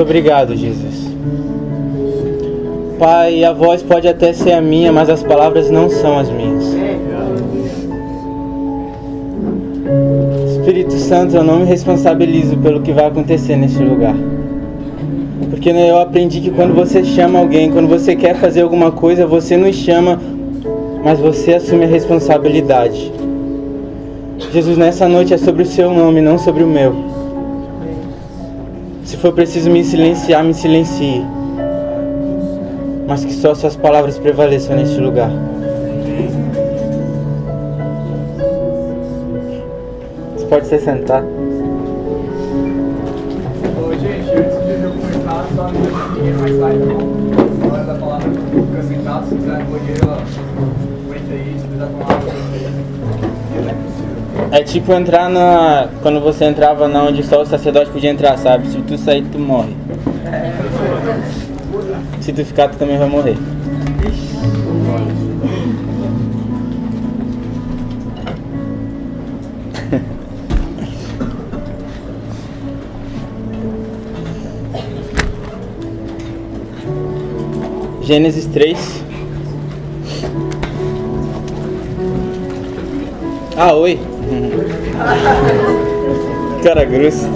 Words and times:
Muito 0.00 0.02
obrigado, 0.02 0.56
Jesus. 0.56 1.10
Pai, 2.98 3.44
a 3.44 3.52
voz 3.52 3.82
pode 3.82 4.08
até 4.08 4.32
ser 4.32 4.52
a 4.52 4.60
minha, 4.60 4.92
mas 4.92 5.10
as 5.10 5.22
palavras 5.22 5.68
não 5.68 5.90
são 5.90 6.18
as 6.18 6.30
minhas. 6.30 6.64
Espírito 10.52 10.94
Santo, 10.94 11.36
eu 11.36 11.42
não 11.42 11.58
me 11.60 11.64
responsabilizo 11.66 12.56
pelo 12.58 12.80
que 12.80 12.92
vai 12.92 13.06
acontecer 13.06 13.56
neste 13.56 13.82
lugar. 13.82 14.14
Porque 15.50 15.68
eu 15.68 15.98
aprendi 15.98 16.40
que 16.40 16.50
quando 16.50 16.72
você 16.72 17.04
chama 17.04 17.38
alguém, 17.38 17.70
quando 17.70 17.88
você 17.88 18.16
quer 18.16 18.36
fazer 18.36 18.62
alguma 18.62 18.90
coisa, 18.90 19.26
você 19.26 19.56
nos 19.56 19.76
chama, 19.76 20.18
mas 21.04 21.18
você 21.18 21.54
assume 21.54 21.84
a 21.84 21.88
responsabilidade. 21.88 23.19
Jesus, 24.48 24.76
nessa 24.76 25.08
noite 25.08 25.32
é 25.32 25.38
sobre 25.38 25.62
o 25.62 25.66
seu 25.66 25.92
nome, 25.92 26.20
não 26.20 26.36
sobre 26.36 26.64
o 26.64 26.66
meu. 26.66 26.92
Se 29.04 29.16
for 29.16 29.32
preciso 29.32 29.70
me 29.70 29.84
silenciar, 29.84 30.42
me 30.42 30.52
silencie. 30.52 31.24
Mas 33.06 33.24
que 33.24 33.32
só 33.32 33.54
suas 33.54 33.76
palavras 33.76 34.18
prevaleçam 34.18 34.74
neste 34.74 34.98
lugar. 34.98 35.30
Você 40.36 40.46
pode 40.46 40.66
se 40.66 40.78
sentar. 40.78 41.22
Ô, 43.78 43.92
gente, 43.92 44.30
antes 44.30 44.64
de 44.64 44.82
eu 44.82 44.90
começar, 44.90 45.46
só 45.54 45.70
coisinha 45.70 46.34
mais 46.38 46.58
tarde, 46.58 46.78
tá 46.78 46.94
bom? 46.94 47.72
Hora 47.72 47.84
da 47.84 47.94
palavra, 47.94 48.30
fica 48.30 48.82
sentado, 48.82 49.28
se 49.28 49.34
quiser 49.36 49.64
banheiro, 49.64 50.08
É 54.52 54.64
tipo 54.64 54.92
entrar 54.92 55.30
na. 55.30 55.88
Quando 56.02 56.20
você 56.20 56.44
entrava 56.44 56.88
na 56.88 57.04
onde 57.04 57.22
só 57.22 57.40
o 57.40 57.46
sacerdote 57.46 57.88
podia 57.90 58.10
entrar, 58.10 58.36
sabe? 58.36 58.66
Se 58.66 58.78
tu 58.82 58.98
sair, 58.98 59.24
tu 59.30 59.38
morre. 59.38 59.76
Se 62.20 62.32
tu 62.32 62.44
ficar, 62.44 62.68
tu 62.68 62.76
também 62.76 62.98
vai 62.98 63.08
morrer. 63.08 63.36
Gênesis 78.02 78.46
3. 78.46 79.04
Ah, 83.56 83.74
oi. 83.74 84.09
Cara 86.62 86.84
grosso. 86.84 87.28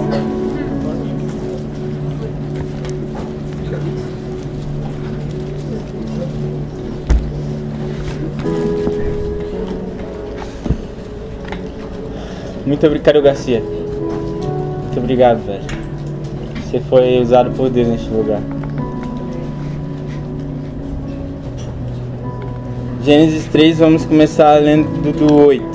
Muito 12.65 12.87
obrigado, 12.87 13.21
Garcia. 13.21 13.61
Muito 13.61 14.97
obrigado, 14.97 15.45
velho. 15.45 15.61
Você 16.63 16.79
foi 16.79 17.21
usado 17.21 17.51
por 17.51 17.69
Deus 17.69 17.87
neste 17.87 18.09
lugar. 18.09 18.41
Gênesis 23.03 23.45
3, 23.45 23.77
vamos 23.77 24.03
começar 24.03 24.55
lendo 24.55 25.11
do 25.13 25.45
8. 25.45 25.74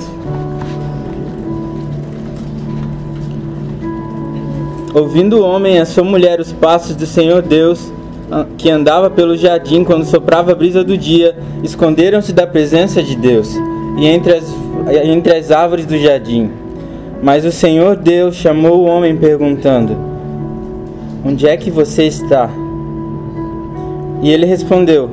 Ouvindo 4.93 5.37
o 5.37 5.45
homem 5.45 5.75
e 5.75 5.79
a 5.79 5.85
sua 5.85 6.03
mulher 6.03 6.41
os 6.41 6.51
passos 6.51 6.95
do 6.97 7.05
Senhor 7.05 7.41
Deus, 7.41 7.91
ah, 8.29 8.45
que 8.57 8.69
andava 8.69 9.09
pelo 9.09 9.37
jardim 9.37 9.85
quando 9.85 10.03
soprava 10.03 10.51
a 10.51 10.55
brisa 10.55 10.83
do 10.83 10.97
dia, 10.97 11.37
esconderam-se 11.63 12.33
da 12.33 12.45
presença 12.45 13.01
de 13.01 13.15
Deus 13.15 13.55
e 13.97 14.05
entre 14.05 14.33
as, 14.33 14.43
entre 15.03 15.33
as 15.33 15.49
árvores 15.49 15.85
do 15.85 15.97
jardim. 15.97 16.51
Mas 17.23 17.45
o 17.45 17.51
Senhor 17.51 17.95
Deus 17.95 18.35
chamou 18.35 18.79
o 18.79 18.85
homem 18.85 19.15
perguntando: 19.15 19.95
Onde 21.23 21.47
é 21.47 21.55
que 21.55 21.71
você 21.71 22.03
está? 22.03 22.49
E 24.21 24.29
ele 24.29 24.45
respondeu: 24.45 25.09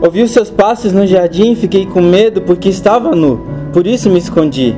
Ouvi 0.00 0.22
os 0.22 0.30
seus 0.30 0.48
passos 0.48 0.92
no 0.92 1.06
jardim 1.06 1.52
e 1.52 1.56
fiquei 1.56 1.84
com 1.84 2.00
medo 2.00 2.40
porque 2.40 2.70
estava 2.70 3.14
nu, 3.14 3.40
por 3.70 3.86
isso 3.86 4.08
me 4.08 4.18
escondi. 4.18 4.74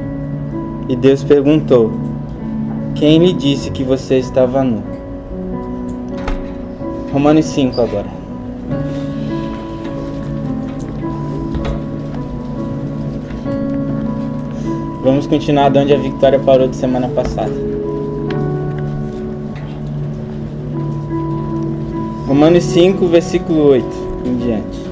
E 0.88 0.97
Deus 0.97 1.22
perguntou: 1.22 2.06
Quem 2.99 3.19
lhe 3.19 3.34
disse 3.34 3.71
que 3.71 3.84
você 3.84 4.19
estava 4.19 4.65
nu? 4.65 4.83
Romanos 7.12 7.45
5 7.45 7.79
agora. 7.79 8.07
Vamos 15.05 15.27
continuar 15.27 15.69
de 15.69 15.79
onde 15.79 15.93
a 15.93 15.99
Victoria 15.99 16.39
parou 16.39 16.69
de 16.69 16.77
semana 16.77 17.07
passada. 17.09 17.53
Romanos 22.27 22.65
5, 22.65 23.07
versículo 23.09 23.63
8 23.69 23.87
em 24.25 24.37
diante. 24.39 24.85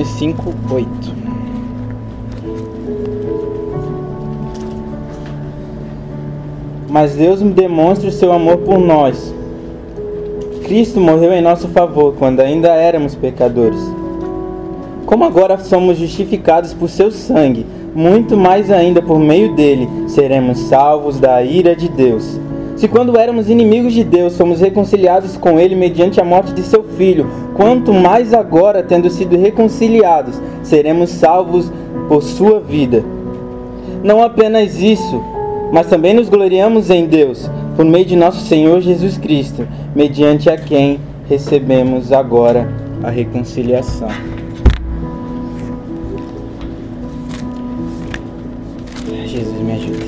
Romanos 0.00 0.08
5, 0.18 0.54
8. 0.70 0.88
Mas 6.88 7.14
Deus 7.14 7.40
demonstra 7.40 8.08
o 8.08 8.12
seu 8.12 8.32
amor 8.32 8.58
por 8.58 8.78
nós. 8.78 9.34
Cristo 10.64 11.00
morreu 11.00 11.32
em 11.32 11.42
nosso 11.42 11.68
favor 11.68 12.14
quando 12.18 12.40
ainda 12.40 12.68
éramos 12.68 13.14
pecadores. 13.14 13.80
Como 15.04 15.24
agora 15.24 15.58
somos 15.58 15.98
justificados 15.98 16.72
por 16.72 16.88
seu 16.88 17.10
sangue, 17.10 17.66
muito 17.94 18.36
mais 18.36 18.70
ainda 18.70 19.02
por 19.02 19.18
meio 19.18 19.54
dele 19.54 19.88
seremos 20.06 20.58
salvos 20.60 21.18
da 21.18 21.42
ira 21.42 21.74
de 21.76 21.88
Deus. 21.88 22.40
Se 22.76 22.88
quando 22.88 23.18
éramos 23.18 23.50
inimigos 23.50 23.92
de 23.92 24.04
Deus 24.04 24.36
fomos 24.38 24.60
reconciliados 24.60 25.36
com 25.36 25.60
ele 25.60 25.74
mediante 25.74 26.20
a 26.20 26.24
morte 26.24 26.54
de 26.54 26.62
seu 26.62 26.82
filho, 26.82 27.28
quanto 27.60 27.92
mais 27.92 28.32
agora, 28.32 28.82
tendo 28.82 29.10
sido 29.10 29.36
reconciliados, 29.36 30.40
seremos 30.62 31.10
salvos 31.10 31.70
por 32.08 32.22
sua 32.22 32.58
vida. 32.58 33.04
Não 34.02 34.22
apenas 34.22 34.80
isso, 34.80 35.22
mas 35.70 35.86
também 35.86 36.14
nos 36.14 36.30
gloriamos 36.30 36.88
em 36.88 37.04
Deus, 37.06 37.50
por 37.76 37.84
meio 37.84 38.06
de 38.06 38.16
nosso 38.16 38.46
Senhor 38.46 38.80
Jesus 38.80 39.18
Cristo, 39.18 39.68
mediante 39.94 40.48
a 40.48 40.56
quem 40.56 41.00
recebemos 41.28 42.12
agora 42.12 42.66
a 43.02 43.10
reconciliação. 43.10 44.08
Jesus 49.26 49.60
me 49.60 49.72
ajuda. 49.72 50.06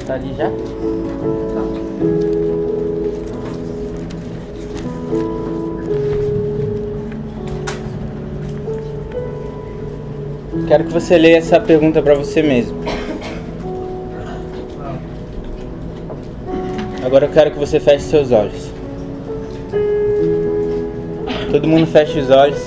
Está 0.00 0.14
ali 0.14 0.34
já? 0.34 0.77
Quero 10.68 10.84
que 10.84 10.92
você 10.92 11.16
leia 11.16 11.38
essa 11.38 11.58
pergunta 11.58 12.02
para 12.02 12.14
você 12.14 12.42
mesmo. 12.42 12.76
Agora 17.02 17.24
eu 17.24 17.30
quero 17.30 17.52
que 17.52 17.58
você 17.58 17.80
feche 17.80 18.04
seus 18.04 18.30
olhos. 18.32 18.70
Todo 21.50 21.66
mundo 21.66 21.86
feche 21.86 22.18
os 22.18 22.28
olhos. 22.28 22.60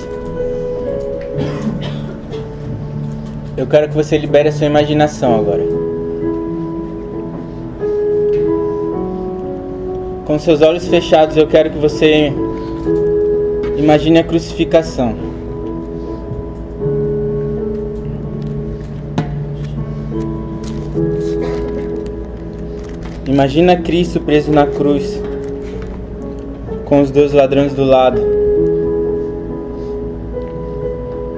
Eu 3.56 3.68
quero 3.68 3.88
que 3.88 3.94
você 3.94 4.18
libere 4.18 4.48
a 4.48 4.52
sua 4.52 4.66
imaginação 4.66 5.38
agora. 5.38 5.62
Com 10.24 10.40
seus 10.40 10.60
olhos 10.60 10.88
fechados, 10.88 11.36
eu 11.36 11.46
quero 11.46 11.70
que 11.70 11.78
você 11.78 12.32
imagine 13.78 14.18
a 14.18 14.24
crucificação. 14.24 15.31
Imagina 23.32 23.76
Cristo 23.76 24.20
preso 24.20 24.52
na 24.52 24.66
cruz, 24.66 25.18
com 26.84 27.00
os 27.00 27.10
dois 27.10 27.32
ladrões 27.32 27.72
do 27.72 27.82
lado. 27.82 28.20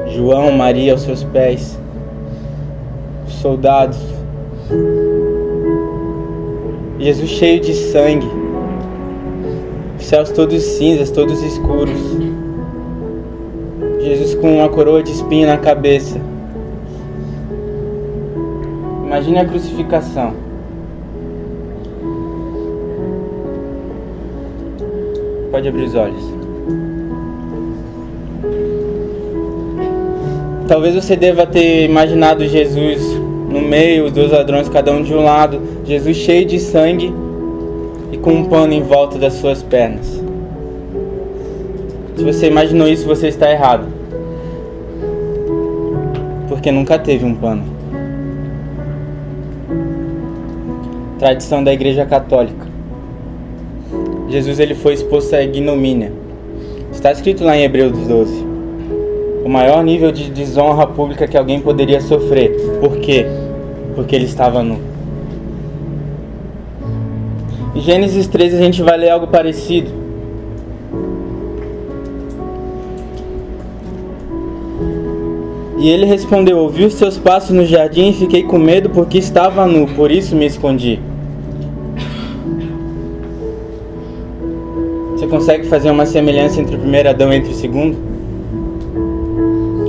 João, 0.08 0.50
Maria 0.50 0.90
aos 0.90 1.02
seus 1.02 1.22
pés, 1.22 1.78
os 3.28 3.34
soldados. 3.34 3.96
Jesus 6.98 7.30
cheio 7.30 7.60
de 7.60 7.72
sangue, 7.72 8.28
os 9.96 10.04
céus 10.04 10.30
todos 10.30 10.60
cinzas, 10.64 11.12
todos 11.12 11.40
escuros. 11.44 12.18
Jesus 14.00 14.34
com 14.34 14.56
uma 14.56 14.68
coroa 14.68 15.00
de 15.00 15.12
espinho 15.12 15.46
na 15.46 15.58
cabeça. 15.58 16.20
Imagine 19.06 19.38
a 19.38 19.44
crucificação. 19.44 20.43
Pode 25.54 25.68
abrir 25.68 25.84
os 25.84 25.94
olhos. 25.94 26.20
Talvez 30.66 30.96
você 30.96 31.14
deva 31.14 31.46
ter 31.46 31.84
imaginado 31.84 32.44
Jesus 32.44 33.00
no 33.48 33.60
meio, 33.62 34.06
os 34.06 34.10
dois 34.10 34.32
ladrões, 34.32 34.68
cada 34.68 34.90
um 34.90 35.00
de 35.00 35.14
um 35.14 35.22
lado, 35.22 35.62
Jesus 35.84 36.16
cheio 36.16 36.44
de 36.44 36.58
sangue 36.58 37.14
e 38.10 38.18
com 38.18 38.32
um 38.32 38.46
pano 38.46 38.72
em 38.72 38.82
volta 38.82 39.16
das 39.16 39.34
suas 39.34 39.62
pernas. 39.62 40.20
Se 42.16 42.24
você 42.24 42.48
imaginou 42.48 42.88
isso, 42.88 43.06
você 43.06 43.28
está 43.28 43.48
errado. 43.48 43.86
Porque 46.48 46.72
nunca 46.72 46.98
teve 46.98 47.24
um 47.24 47.36
pano. 47.36 47.62
Tradição 51.20 51.62
da 51.62 51.72
Igreja 51.72 52.04
Católica. 52.04 52.63
Jesus 54.28 54.58
ele 54.58 54.74
foi 54.74 54.94
exposto 54.94 55.34
à 55.34 55.42
ignomínia. 55.42 56.12
Está 56.92 57.12
escrito 57.12 57.44
lá 57.44 57.56
em 57.56 57.64
Hebreus 57.64 57.92
12. 58.06 58.46
O 59.44 59.48
maior 59.48 59.84
nível 59.84 60.10
de 60.10 60.30
desonra 60.30 60.86
pública 60.86 61.26
que 61.26 61.36
alguém 61.36 61.60
poderia 61.60 62.00
sofrer. 62.00 62.50
Por 62.80 62.96
quê? 62.98 63.26
Porque 63.94 64.16
ele 64.16 64.24
estava 64.24 64.62
nu. 64.62 64.78
Em 67.74 67.80
Gênesis 67.80 68.26
13 68.26 68.56
a 68.56 68.60
gente 68.60 68.82
vai 68.82 68.96
ler 68.96 69.10
algo 69.10 69.26
parecido. 69.26 69.90
E 75.76 75.88
ele 75.90 76.06
respondeu: 76.06 76.56
Ouvi 76.56 76.86
os 76.86 76.94
seus 76.94 77.18
passos 77.18 77.50
no 77.50 77.66
jardim 77.66 78.08
e 78.08 78.14
fiquei 78.14 78.44
com 78.44 78.56
medo 78.56 78.88
porque 78.88 79.18
estava 79.18 79.66
nu, 79.66 79.86
por 79.88 80.10
isso 80.10 80.34
me 80.34 80.46
escondi. 80.46 80.98
Consegue 85.34 85.66
fazer 85.66 85.90
uma 85.90 86.06
semelhança 86.06 86.60
entre 86.60 86.76
o 86.76 86.78
primeiro 86.78 87.08
Adão 87.08 87.32
e 87.32 87.36
entre 87.36 87.50
o 87.50 87.54
segundo? 87.54 87.98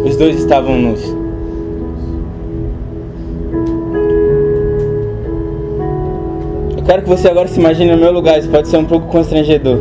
Os 0.03 0.18
dois 0.18 0.39
estavam 0.39 0.75
nus. 0.75 1.03
Eu 6.75 6.83
quero 6.83 7.03
que 7.03 7.09
você 7.09 7.27
agora 7.27 7.47
se 7.47 7.59
imagine 7.59 7.92
no 7.92 7.97
meu 7.97 8.12
lugar, 8.12 8.39
isso 8.39 8.50
pode 8.50 8.68
ser 8.68 8.77
um 8.77 8.86
pouco 8.86 9.06
constrangedor. 9.06 9.77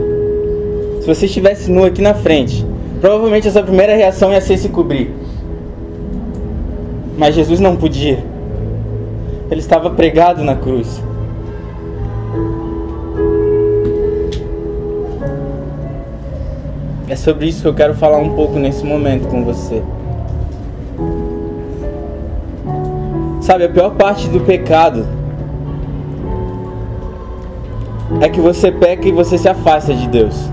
Se 1.01 1.07
você 1.07 1.25
estivesse 1.25 1.71
nu 1.71 1.83
aqui 1.83 2.03
na 2.03 2.13
frente, 2.13 2.63
provavelmente 3.01 3.49
a 3.49 3.51
sua 3.51 3.63
primeira 3.63 3.95
reação 3.95 4.35
ia 4.35 4.43
ser 4.43 4.59
se 4.59 4.69
cobrir. 4.69 5.15
Mas 7.17 7.35
Jesus 7.35 7.59
não 7.59 7.75
podia. 7.75 8.23
Ele 9.51 9.61
estava 9.61 9.89
pregado 9.89 10.45
na 10.45 10.57
cruz. 10.57 11.03
É 17.07 17.17
sobre 17.17 17.47
isso 17.47 17.61
que 17.61 17.69
eu 17.69 17.75
quero 17.75 17.95
falar 17.95 18.17
um 18.19 18.35
pouco 18.35 18.59
nesse 18.59 18.85
momento 18.85 19.29
com 19.29 19.45
você. 19.45 19.83
Sabe, 23.43 23.65
a 23.65 23.69
pior 23.69 23.91
parte 23.91 24.27
do 24.29 24.41
pecado 24.41 25.07
é 28.23 28.29
que 28.29 28.41
você 28.41 28.73
peca 28.73 29.07
e 29.07 29.13
você 29.13 29.37
se 29.37 29.47
afasta 29.47 29.93
de 29.93 30.09
Deus. 30.09 30.51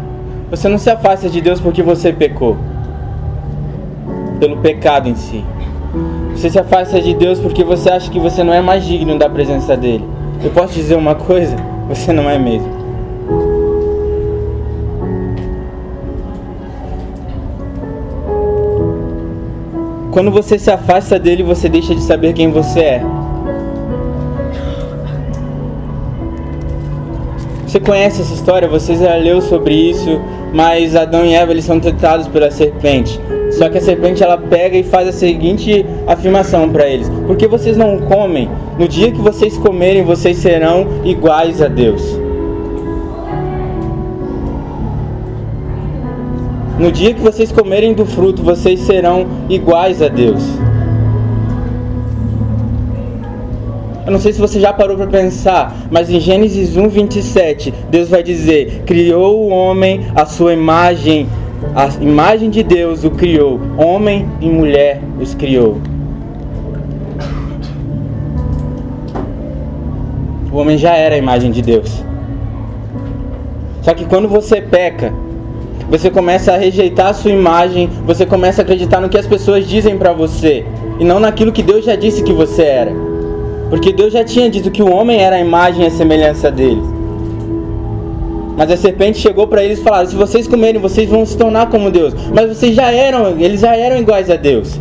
Você 0.49 0.67
não 0.67 0.77
se 0.77 0.89
afasta 0.89 1.29
de 1.29 1.39
Deus 1.39 1.61
porque 1.61 1.81
você 1.81 2.11
pecou, 2.11 2.57
pelo 4.37 4.57
pecado 4.57 5.07
em 5.07 5.15
si. 5.15 5.45
Você 6.35 6.49
se 6.49 6.59
afasta 6.59 6.99
de 6.99 7.13
Deus 7.13 7.39
porque 7.39 7.63
você 7.63 7.89
acha 7.89 8.11
que 8.11 8.19
você 8.19 8.43
não 8.43 8.53
é 8.53 8.59
mais 8.59 8.83
digno 8.83 9.17
da 9.17 9.29
presença 9.29 9.77
dele. 9.77 10.03
Eu 10.43 10.51
posso 10.51 10.73
dizer 10.73 10.95
uma 10.95 11.15
coisa? 11.15 11.55
Você 11.87 12.11
não 12.11 12.29
é 12.29 12.37
mesmo. 12.37 12.80
Quando 20.11 20.29
você 20.29 20.59
se 20.59 20.69
afasta 20.69 21.17
dele, 21.17 21.41
você 21.41 21.69
deixa 21.69 21.95
de 21.95 22.01
saber 22.01 22.33
quem 22.33 22.51
você 22.51 22.79
é. 22.81 23.03
Você 27.65 27.79
conhece 27.79 28.21
essa 28.21 28.33
história, 28.33 28.67
você 28.67 28.95
já 28.95 29.15
leu 29.15 29.39
sobre 29.41 29.73
isso, 29.73 30.19
mas 30.53 30.93
Adão 30.97 31.25
e 31.25 31.33
Eva 31.33 31.53
eles 31.53 31.63
são 31.63 31.79
tentados 31.79 32.27
pela 32.27 32.51
serpente. 32.51 33.17
Só 33.51 33.69
que 33.69 33.77
a 33.77 33.81
serpente 33.81 34.21
ela 34.21 34.37
pega 34.37 34.77
e 34.77 34.83
faz 34.83 35.07
a 35.07 35.13
seguinte 35.13 35.85
afirmação 36.05 36.69
para 36.69 36.85
eles: 36.85 37.09
Porque 37.25 37.47
vocês 37.47 37.77
não 37.77 37.97
comem? 37.99 38.49
No 38.77 38.89
dia 38.89 39.11
que 39.11 39.19
vocês 39.21 39.57
comerem, 39.57 40.03
vocês 40.03 40.35
serão 40.37 40.85
iguais 41.05 41.61
a 41.61 41.69
Deus. 41.69 42.20
No 46.81 46.91
dia 46.91 47.13
que 47.13 47.21
vocês 47.21 47.51
comerem 47.51 47.93
do 47.93 48.07
fruto, 48.07 48.41
vocês 48.41 48.79
serão 48.79 49.27
iguais 49.47 50.01
a 50.01 50.07
Deus. 50.07 50.41
Eu 54.03 54.11
não 54.11 54.19
sei 54.19 54.33
se 54.33 54.41
você 54.41 54.59
já 54.59 54.73
parou 54.73 54.97
para 54.97 55.05
pensar, 55.05 55.75
mas 55.91 56.09
em 56.09 56.19
Gênesis 56.19 56.75
1, 56.75 56.89
27, 56.89 57.71
Deus 57.87 58.09
vai 58.09 58.23
dizer: 58.23 58.81
Criou 58.83 59.43
o 59.43 59.49
homem 59.49 60.07
a 60.15 60.25
sua 60.25 60.53
imagem, 60.53 61.29
a 61.75 61.85
imagem 62.03 62.49
de 62.49 62.63
Deus 62.63 63.03
o 63.03 63.11
criou, 63.11 63.59
homem 63.77 64.27
e 64.41 64.49
mulher 64.49 65.03
os 65.21 65.35
criou. 65.35 65.77
O 70.51 70.57
homem 70.57 70.79
já 70.79 70.95
era 70.95 71.13
a 71.13 71.19
imagem 71.19 71.51
de 71.51 71.61
Deus. 71.61 72.03
Só 73.83 73.93
que 73.93 74.05
quando 74.05 74.27
você 74.27 74.59
peca, 74.59 75.13
você 75.91 76.09
começa 76.09 76.53
a 76.53 76.57
rejeitar 76.57 77.07
a 77.07 77.13
sua 77.13 77.31
imagem, 77.31 77.89
você 78.05 78.25
começa 78.25 78.61
a 78.61 78.63
acreditar 78.63 79.01
no 79.01 79.09
que 79.09 79.17
as 79.17 79.27
pessoas 79.27 79.67
dizem 79.67 79.97
para 79.97 80.13
você 80.13 80.65
e 80.97 81.03
não 81.03 81.19
naquilo 81.19 81.51
que 81.51 81.61
Deus 81.61 81.83
já 81.83 81.97
disse 81.97 82.23
que 82.23 82.31
você 82.31 82.63
era. 82.63 82.93
Porque 83.69 83.91
Deus 83.91 84.13
já 84.13 84.23
tinha 84.23 84.49
dito 84.49 84.71
que 84.71 84.81
o 84.81 84.89
homem 84.89 85.19
era 85.19 85.35
a 85.35 85.39
imagem 85.41 85.83
e 85.83 85.87
a 85.87 85.91
semelhança 85.91 86.49
dele. 86.49 86.81
Mas 88.55 88.71
a 88.71 88.77
serpente 88.77 89.19
chegou 89.19 89.47
para 89.47 89.65
eles 89.65 89.79
e 89.79 89.83
falou: 89.83 90.05
se 90.05 90.15
vocês 90.15 90.47
comerem, 90.47 90.79
vocês 90.79 91.09
vão 91.09 91.25
se 91.25 91.37
tornar 91.37 91.69
como 91.69 91.91
Deus. 91.91 92.13
Mas 92.33 92.47
vocês 92.47 92.73
já 92.73 92.89
eram, 92.89 93.37
eles 93.37 93.59
já 93.59 93.75
eram 93.75 93.97
iguais 93.97 94.29
a 94.29 94.37
Deus. 94.37 94.79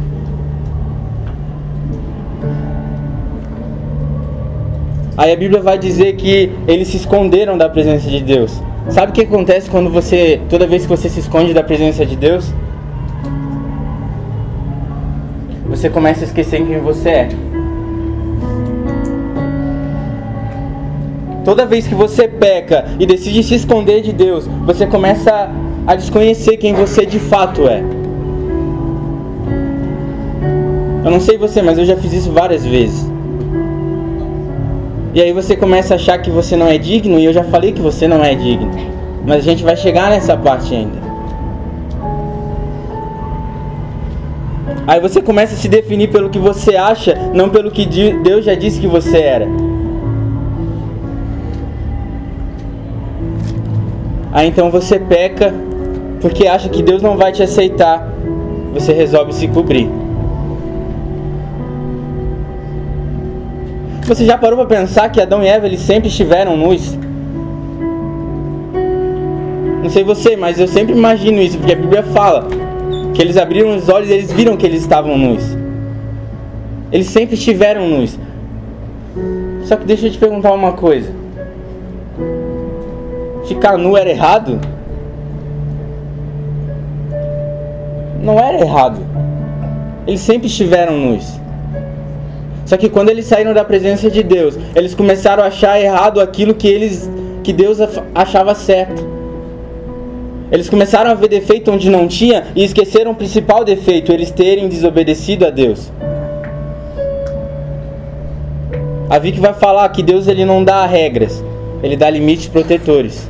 Aí 5.16 5.32
a 5.32 5.36
Bíblia 5.36 5.60
vai 5.60 5.76
dizer 5.76 6.14
que 6.14 6.52
eles 6.68 6.86
se 6.86 6.98
esconderam 6.98 7.58
da 7.58 7.68
presença 7.68 8.08
de 8.08 8.22
Deus. 8.22 8.62
Sabe 8.88 9.12
o 9.12 9.14
que 9.14 9.22
acontece 9.22 9.70
quando 9.70 9.90
você, 9.90 10.40
toda 10.48 10.66
vez 10.66 10.82
que 10.82 10.88
você 10.88 11.08
se 11.08 11.20
esconde 11.20 11.52
da 11.52 11.62
presença 11.62 12.04
de 12.06 12.16
Deus? 12.16 12.52
Você 15.68 15.88
começa 15.88 16.22
a 16.22 16.26
esquecer 16.26 16.64
quem 16.66 16.80
você 16.80 17.08
é. 17.08 17.28
Toda 21.44 21.64
vez 21.66 21.86
que 21.86 21.94
você 21.94 22.26
peca 22.26 22.86
e 22.98 23.06
decide 23.06 23.42
se 23.42 23.54
esconder 23.54 24.02
de 24.02 24.12
Deus, 24.12 24.46
você 24.66 24.86
começa 24.86 25.50
a 25.86 25.94
desconhecer 25.94 26.56
quem 26.56 26.74
você 26.74 27.06
de 27.06 27.18
fato 27.18 27.68
é. 27.68 27.82
Eu 31.04 31.10
não 31.10 31.20
sei 31.20 31.38
você, 31.38 31.62
mas 31.62 31.78
eu 31.78 31.84
já 31.84 31.96
fiz 31.96 32.12
isso 32.12 32.30
várias 32.30 32.64
vezes. 32.64 33.10
E 35.12 35.20
aí 35.20 35.32
você 35.32 35.56
começa 35.56 35.94
a 35.94 35.96
achar 35.96 36.18
que 36.18 36.30
você 36.30 36.56
não 36.56 36.68
é 36.68 36.78
digno, 36.78 37.18
e 37.18 37.24
eu 37.24 37.32
já 37.32 37.42
falei 37.42 37.72
que 37.72 37.80
você 37.80 38.06
não 38.06 38.24
é 38.24 38.34
digno. 38.34 38.70
Mas 39.26 39.38
a 39.38 39.40
gente 39.40 39.64
vai 39.64 39.76
chegar 39.76 40.10
nessa 40.10 40.36
parte 40.36 40.74
ainda. 40.74 41.10
Aí 44.86 45.00
você 45.00 45.20
começa 45.20 45.54
a 45.54 45.56
se 45.56 45.68
definir 45.68 46.10
pelo 46.10 46.30
que 46.30 46.38
você 46.38 46.76
acha, 46.76 47.14
não 47.34 47.48
pelo 47.48 47.70
que 47.70 47.86
Deus 47.86 48.44
já 48.44 48.54
disse 48.54 48.80
que 48.80 48.86
você 48.86 49.18
era. 49.18 49.46
Aí 54.32 54.48
então 54.48 54.70
você 54.70 54.98
peca 54.98 55.52
porque 56.20 56.46
acha 56.46 56.68
que 56.68 56.82
Deus 56.82 57.02
não 57.02 57.16
vai 57.16 57.32
te 57.32 57.42
aceitar. 57.42 58.08
Você 58.72 58.92
resolve 58.92 59.32
se 59.32 59.48
cobrir. 59.48 59.88
Você 64.10 64.24
já 64.24 64.36
parou 64.36 64.56
para 64.56 64.66
pensar 64.66 65.08
que 65.08 65.20
Adão 65.20 65.40
e 65.40 65.46
Eva 65.46 65.66
eles 65.66 65.78
sempre 65.82 66.08
estiveram 66.08 66.56
nus? 66.56 66.98
Não 69.80 69.88
sei 69.88 70.02
você, 70.02 70.34
mas 70.36 70.58
eu 70.58 70.66
sempre 70.66 70.92
imagino 70.96 71.40
isso, 71.40 71.56
porque 71.56 71.74
a 71.74 71.76
Bíblia 71.76 72.02
fala 72.02 72.48
Que 73.14 73.22
eles 73.22 73.36
abriram 73.36 73.76
os 73.76 73.88
olhos 73.88 74.10
e 74.10 74.14
eles 74.14 74.32
viram 74.32 74.56
que 74.56 74.66
eles 74.66 74.80
estavam 74.80 75.16
nus. 75.16 75.56
Eles 76.90 77.06
sempre 77.06 77.36
estiveram 77.36 77.86
nus. 77.86 78.18
Só 79.62 79.76
que 79.76 79.84
deixa 79.84 80.08
eu 80.08 80.10
te 80.10 80.18
perguntar 80.18 80.52
uma 80.54 80.72
coisa. 80.72 81.12
Ficar 83.46 83.78
nu 83.78 83.96
era 83.96 84.10
errado? 84.10 84.58
Não 88.20 88.40
era 88.40 88.60
errado. 88.60 88.98
Eles 90.04 90.20
sempre 90.20 90.48
estiveram 90.48 90.98
nus. 90.98 91.39
Só 92.70 92.76
que 92.76 92.88
quando 92.88 93.08
eles 93.08 93.26
saíram 93.26 93.52
da 93.52 93.64
presença 93.64 94.08
de 94.08 94.22
Deus, 94.22 94.56
eles 94.76 94.94
começaram 94.94 95.42
a 95.42 95.46
achar 95.46 95.80
errado 95.80 96.20
aquilo 96.20 96.54
que 96.54 96.68
eles 96.68 97.10
que 97.42 97.52
Deus 97.52 97.78
achava 98.14 98.54
certo. 98.54 99.04
Eles 100.52 100.70
começaram 100.70 101.10
a 101.10 101.14
ver 101.14 101.26
defeito 101.26 101.72
onde 101.72 101.90
não 101.90 102.06
tinha 102.06 102.46
e 102.54 102.62
esqueceram 102.62 103.10
o 103.10 103.14
principal 103.16 103.64
defeito, 103.64 104.12
eles 104.12 104.30
terem 104.30 104.68
desobedecido 104.68 105.44
a 105.44 105.50
Deus. 105.50 105.90
A 109.08 109.18
Vicky 109.18 109.40
vai 109.40 109.52
falar 109.52 109.88
que 109.88 110.00
Deus 110.00 110.28
ele 110.28 110.44
não 110.44 110.62
dá 110.62 110.86
regras, 110.86 111.42
ele 111.82 111.96
dá 111.96 112.08
limites 112.08 112.46
protetores. 112.46 113.28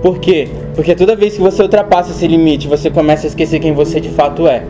Por 0.00 0.20
quê? 0.20 0.46
Porque 0.76 0.94
toda 0.94 1.16
vez 1.16 1.34
que 1.34 1.40
você 1.40 1.62
ultrapassa 1.62 2.12
esse 2.12 2.28
limite, 2.28 2.68
você 2.68 2.90
começa 2.90 3.26
a 3.26 3.28
esquecer 3.28 3.58
quem 3.58 3.72
você 3.72 3.98
de 3.98 4.10
fato 4.10 4.46
é. 4.46 4.62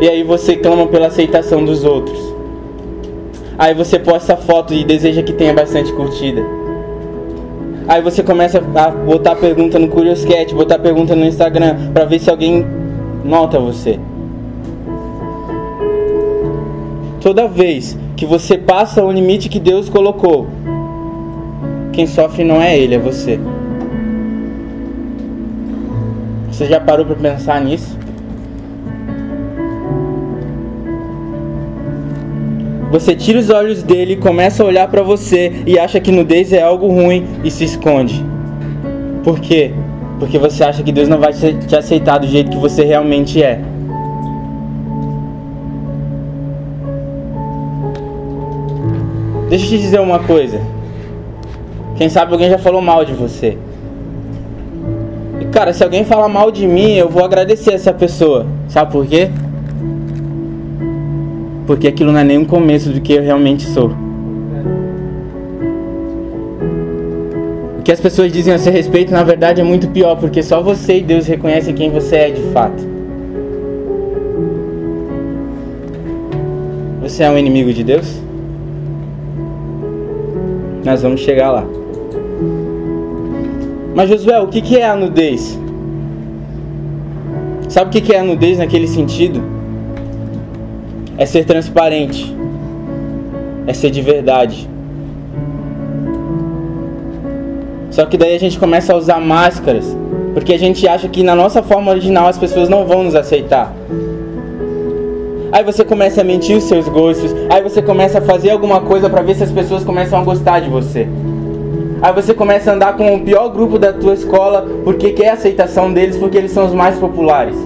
E 0.00 0.08
aí 0.08 0.22
você 0.22 0.56
clama 0.56 0.86
pela 0.86 1.08
aceitação 1.08 1.64
dos 1.64 1.84
outros. 1.84 2.18
Aí 3.58 3.74
você 3.74 3.98
posta 3.98 4.36
foto 4.36 4.72
e 4.72 4.82
deseja 4.82 5.22
que 5.22 5.34
tenha 5.34 5.52
bastante 5.52 5.92
curtida. 5.92 6.42
Aí 7.86 8.00
você 8.00 8.22
começa 8.22 8.58
a 8.58 8.90
botar 8.90 9.36
pergunta 9.36 9.78
no 9.78 9.88
Curioscat, 9.88 10.54
botar 10.54 10.78
pergunta 10.78 11.14
no 11.14 11.26
Instagram 11.26 11.92
para 11.92 12.06
ver 12.06 12.18
se 12.18 12.30
alguém 12.30 12.64
nota 13.22 13.58
você. 13.58 13.98
Toda 17.20 17.46
vez 17.46 17.98
que 18.16 18.24
você 18.24 18.56
passa 18.56 19.04
o 19.04 19.12
limite 19.12 19.50
que 19.50 19.60
Deus 19.60 19.90
colocou, 19.90 20.46
quem 21.92 22.06
sofre 22.06 22.44
não 22.44 22.62
é 22.62 22.78
ele, 22.78 22.94
é 22.94 22.98
você. 22.98 23.38
Você 26.50 26.64
já 26.64 26.80
parou 26.80 27.04
para 27.04 27.16
pensar 27.16 27.60
nisso? 27.60 27.98
Você 32.90 33.14
tira 33.14 33.38
os 33.38 33.50
olhos 33.50 33.84
dele, 33.84 34.16
começa 34.16 34.64
a 34.64 34.66
olhar 34.66 34.88
para 34.88 35.00
você 35.02 35.62
e 35.64 35.78
acha 35.78 36.00
que 36.00 36.10
nudez 36.10 36.52
é 36.52 36.60
algo 36.60 36.88
ruim 36.88 37.24
e 37.44 37.50
se 37.50 37.62
esconde. 37.62 38.24
Por 39.22 39.38
quê? 39.38 39.72
Porque 40.18 40.38
você 40.38 40.64
acha 40.64 40.82
que 40.82 40.90
Deus 40.90 41.08
não 41.08 41.18
vai 41.18 41.32
te 41.32 41.76
aceitar 41.76 42.18
do 42.18 42.26
jeito 42.26 42.50
que 42.50 42.56
você 42.56 42.84
realmente 42.84 43.40
é. 43.42 43.60
Deixa 49.48 49.66
eu 49.66 49.70
te 49.70 49.78
dizer 49.78 50.00
uma 50.00 50.18
coisa. 50.18 50.60
Quem 51.96 52.08
sabe 52.08 52.32
alguém 52.32 52.50
já 52.50 52.58
falou 52.58 52.82
mal 52.82 53.04
de 53.04 53.12
você. 53.12 53.56
E 55.40 55.44
cara, 55.46 55.72
se 55.72 55.84
alguém 55.84 56.04
falar 56.04 56.28
mal 56.28 56.50
de 56.50 56.66
mim, 56.66 56.94
eu 56.94 57.08
vou 57.08 57.24
agradecer 57.24 57.72
essa 57.72 57.92
pessoa. 57.92 58.46
Sabe 58.68 58.90
por 58.90 59.06
quê? 59.06 59.30
Porque 61.70 61.86
aquilo 61.86 62.10
não 62.10 62.18
é 62.18 62.24
nem 62.24 62.36
um 62.36 62.44
começo 62.44 62.90
do 62.90 63.00
que 63.00 63.12
eu 63.12 63.22
realmente 63.22 63.62
sou. 63.62 63.92
O 67.78 67.82
que 67.84 67.92
as 67.92 68.00
pessoas 68.00 68.32
dizem 68.32 68.52
a 68.52 68.58
seu 68.58 68.72
respeito, 68.72 69.12
na 69.12 69.22
verdade, 69.22 69.60
é 69.60 69.64
muito 69.64 69.86
pior, 69.86 70.16
porque 70.16 70.42
só 70.42 70.60
você 70.60 70.98
e 70.98 71.00
Deus 71.00 71.28
reconhecem 71.28 71.72
quem 71.72 71.88
você 71.88 72.16
é 72.16 72.30
de 72.30 72.42
fato. 72.52 72.82
Você 77.02 77.22
é 77.22 77.30
um 77.30 77.38
inimigo 77.38 77.72
de 77.72 77.84
Deus? 77.84 78.20
Nós 80.84 81.02
vamos 81.02 81.20
chegar 81.20 81.52
lá. 81.52 81.64
Mas 83.94 84.08
Josué, 84.08 84.40
o 84.40 84.48
que 84.48 84.76
é 84.76 84.88
a 84.88 84.96
nudez? 84.96 85.56
Sabe 87.68 87.96
o 87.96 88.02
que 88.02 88.12
é 88.12 88.18
a 88.18 88.24
nudez 88.24 88.58
naquele 88.58 88.88
sentido? 88.88 89.59
É 91.20 91.26
ser 91.26 91.44
transparente, 91.44 92.34
é 93.66 93.74
ser 93.74 93.90
de 93.90 94.00
verdade. 94.00 94.66
Só 97.90 98.06
que 98.06 98.16
daí 98.16 98.34
a 98.34 98.40
gente 98.40 98.58
começa 98.58 98.94
a 98.94 98.96
usar 98.96 99.20
máscaras, 99.20 99.94
porque 100.32 100.54
a 100.54 100.58
gente 100.58 100.88
acha 100.88 101.06
que 101.08 101.22
na 101.22 101.34
nossa 101.34 101.62
forma 101.62 101.90
original 101.90 102.26
as 102.26 102.38
pessoas 102.38 102.70
não 102.70 102.86
vão 102.86 103.04
nos 103.04 103.14
aceitar. 103.14 103.70
Aí 105.52 105.62
você 105.62 105.84
começa 105.84 106.22
a 106.22 106.24
mentir 106.24 106.56
os 106.56 106.64
seus 106.64 106.88
gostos, 106.88 107.34
aí 107.50 107.62
você 107.62 107.82
começa 107.82 108.16
a 108.16 108.22
fazer 108.22 108.48
alguma 108.48 108.80
coisa 108.80 109.10
para 109.10 109.20
ver 109.20 109.34
se 109.34 109.44
as 109.44 109.52
pessoas 109.52 109.84
começam 109.84 110.18
a 110.18 110.24
gostar 110.24 110.60
de 110.60 110.70
você. 110.70 111.06
Aí 112.00 112.14
você 112.14 112.32
começa 112.32 112.70
a 112.70 112.74
andar 112.74 112.96
com 112.96 113.14
o 113.14 113.20
pior 113.20 113.50
grupo 113.50 113.78
da 113.78 113.92
tua 113.92 114.14
escola 114.14 114.66
porque 114.84 115.10
quer 115.10 115.28
a 115.28 115.34
aceitação 115.34 115.92
deles, 115.92 116.16
porque 116.16 116.38
eles 116.38 116.52
são 116.52 116.64
os 116.64 116.72
mais 116.72 116.96
populares. 116.98 117.58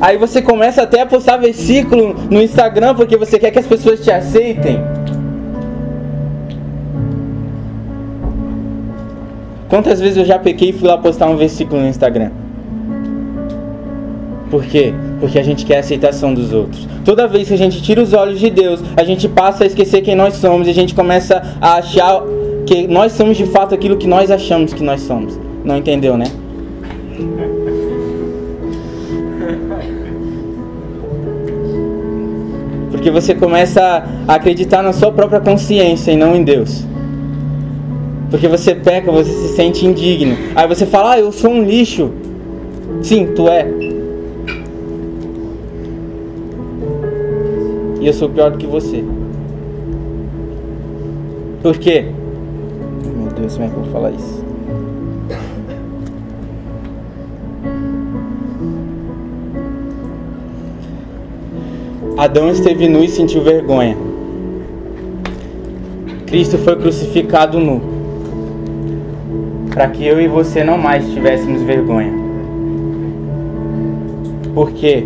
Aí 0.00 0.16
você 0.16 0.42
começa 0.42 0.82
até 0.82 1.00
a 1.00 1.06
postar 1.06 1.36
versículo 1.36 2.14
no 2.30 2.42
Instagram 2.42 2.94
porque 2.94 3.16
você 3.16 3.38
quer 3.38 3.50
que 3.50 3.58
as 3.58 3.66
pessoas 3.66 4.00
te 4.00 4.10
aceitem. 4.10 4.80
Quantas 9.68 10.00
vezes 10.00 10.16
eu 10.16 10.24
já 10.24 10.38
pequei 10.38 10.70
e 10.70 10.72
fui 10.72 10.86
lá 10.86 10.98
postar 10.98 11.26
um 11.26 11.36
versículo 11.36 11.80
no 11.80 11.88
Instagram? 11.88 12.30
Por 14.50 14.64
quê? 14.64 14.94
Porque 15.18 15.38
a 15.38 15.42
gente 15.42 15.64
quer 15.64 15.78
a 15.78 15.80
aceitação 15.80 16.32
dos 16.32 16.52
outros. 16.52 16.86
Toda 17.04 17.26
vez 17.26 17.48
que 17.48 17.54
a 17.54 17.58
gente 17.58 17.82
tira 17.82 18.00
os 18.00 18.12
olhos 18.12 18.38
de 18.38 18.50
Deus, 18.50 18.80
a 18.96 19.02
gente 19.02 19.28
passa 19.28 19.64
a 19.64 19.66
esquecer 19.66 20.02
quem 20.02 20.14
nós 20.14 20.34
somos 20.34 20.68
e 20.68 20.70
a 20.70 20.74
gente 20.74 20.94
começa 20.94 21.42
a 21.60 21.74
achar 21.78 22.22
que 22.66 22.86
nós 22.86 23.12
somos 23.12 23.36
de 23.36 23.46
fato 23.46 23.74
aquilo 23.74 23.96
que 23.96 24.06
nós 24.06 24.30
achamos 24.30 24.72
que 24.72 24.82
nós 24.82 25.00
somos. 25.00 25.38
Não 25.64 25.76
entendeu, 25.76 26.16
né? 26.16 26.26
Porque 33.04 33.20
você 33.20 33.34
começa 33.34 34.02
a 34.26 34.34
acreditar 34.34 34.82
na 34.82 34.90
sua 34.90 35.12
própria 35.12 35.38
consciência 35.38 36.10
e 36.10 36.16
não 36.16 36.34
em 36.34 36.42
Deus. 36.42 36.86
Porque 38.30 38.48
você 38.48 38.74
peca, 38.74 39.12
você 39.12 39.30
se 39.30 39.48
sente 39.48 39.84
indigno. 39.84 40.34
Aí 40.54 40.66
você 40.66 40.86
fala, 40.86 41.12
ah, 41.12 41.18
eu 41.18 41.30
sou 41.30 41.50
um 41.50 41.62
lixo. 41.62 42.10
Sim, 43.02 43.26
tu 43.36 43.46
é. 43.46 43.68
E 48.00 48.06
eu 48.06 48.12
sou 48.14 48.30
pior 48.30 48.52
do 48.52 48.56
que 48.56 48.66
você. 48.66 49.04
Por 51.62 51.76
quê? 51.76 52.06
Meu 53.18 53.30
Deus, 53.32 53.52
como 53.52 53.66
é 53.66 53.68
que 53.68 53.76
eu 53.76 53.82
vou 53.82 53.92
falar 53.92 54.12
isso? 54.12 54.33
Adão 62.24 62.48
esteve 62.48 62.88
nu 62.88 63.04
e 63.04 63.08
sentiu 63.08 63.42
vergonha. 63.42 63.94
Cristo 66.26 66.56
foi 66.56 66.74
crucificado 66.74 67.60
nu, 67.60 67.82
para 69.68 69.88
que 69.88 70.06
eu 70.06 70.18
e 70.18 70.26
você 70.26 70.64
não 70.64 70.78
mais 70.78 71.06
tivéssemos 71.10 71.60
vergonha. 71.60 72.14
Por 74.54 74.70
quê? 74.70 75.04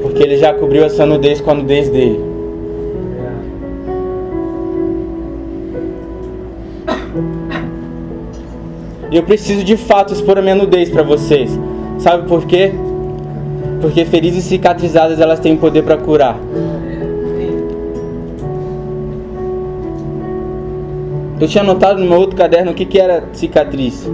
Porque 0.00 0.22
ele 0.22 0.38
já 0.38 0.54
cobriu 0.54 0.84
essa 0.84 1.04
nudez 1.04 1.42
com 1.42 1.50
a 1.50 1.54
nudez 1.56 1.90
dele. 1.90 2.18
E 9.10 9.16
eu 9.16 9.22
preciso 9.24 9.62
de 9.62 9.76
fato 9.76 10.14
expor 10.14 10.38
a 10.38 10.42
minha 10.42 10.54
nudez 10.54 10.88
para 10.88 11.02
vocês. 11.02 11.50
Sabe 11.98 12.26
por 12.26 12.46
quê? 12.46 12.72
Porque 13.84 14.02
feridas 14.06 14.44
cicatrizadas 14.44 15.20
elas 15.20 15.38
têm 15.38 15.58
poder 15.58 15.82
para 15.82 15.98
curar. 15.98 16.40
Eu 21.38 21.46
tinha 21.46 21.62
anotado 21.62 22.00
no 22.00 22.08
meu 22.08 22.18
outro 22.18 22.34
caderno 22.34 22.72
o 22.72 22.74
que, 22.74 22.86
que 22.86 22.98
era 22.98 23.24
cicatriz. 23.34 24.10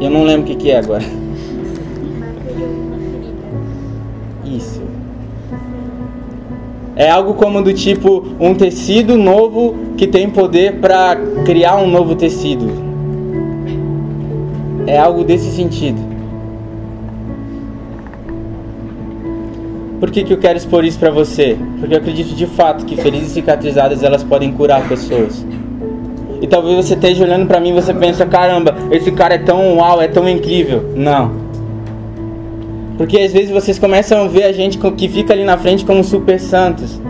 Eu 0.00 0.10
não 0.10 0.24
lembro 0.24 0.42
o 0.42 0.44
que, 0.46 0.56
que 0.56 0.72
é 0.72 0.78
agora. 0.80 1.04
Isso. 4.44 4.82
É 6.96 7.08
algo 7.08 7.34
como 7.34 7.62
do 7.62 7.72
tipo 7.72 8.26
um 8.40 8.56
tecido 8.56 9.16
novo 9.16 9.76
que 9.96 10.08
tem 10.08 10.28
poder 10.28 10.80
para 10.80 11.14
criar 11.44 11.76
um 11.76 11.86
novo 11.86 12.16
tecido. 12.16 12.66
É 14.84 14.98
algo 14.98 15.22
desse 15.22 15.52
sentido. 15.52 16.05
Por 19.98 20.10
que, 20.10 20.24
que 20.24 20.32
eu 20.32 20.38
quero 20.38 20.58
expor 20.58 20.84
isso 20.84 20.98
para 20.98 21.10
você? 21.10 21.56
Porque 21.78 21.94
eu 21.94 21.98
acredito 21.98 22.34
de 22.34 22.46
fato 22.46 22.84
que 22.84 22.96
felizes 22.96 23.32
cicatrizadas 23.32 24.02
elas 24.02 24.22
podem 24.22 24.52
curar 24.52 24.86
pessoas. 24.88 25.44
E 26.40 26.46
talvez 26.46 26.76
você 26.76 26.94
esteja 26.94 27.24
olhando 27.24 27.46
para 27.46 27.58
mim 27.58 27.70
e 27.70 27.72
você 27.72 27.94
pensa, 27.94 28.26
caramba, 28.26 28.74
esse 28.90 29.10
cara 29.10 29.36
é 29.36 29.38
tão 29.38 29.76
uau, 29.76 30.02
é 30.02 30.06
tão 30.06 30.28
incrível. 30.28 30.92
Não. 30.94 31.32
Porque 32.98 33.18
às 33.18 33.32
vezes 33.32 33.50
vocês 33.50 33.78
começam 33.78 34.24
a 34.24 34.28
ver 34.28 34.44
a 34.44 34.52
gente 34.52 34.78
que 34.78 35.08
fica 35.08 35.32
ali 35.32 35.44
na 35.44 35.56
frente 35.56 35.84
como 35.84 36.04
super 36.04 36.38
santos. 36.38 37.00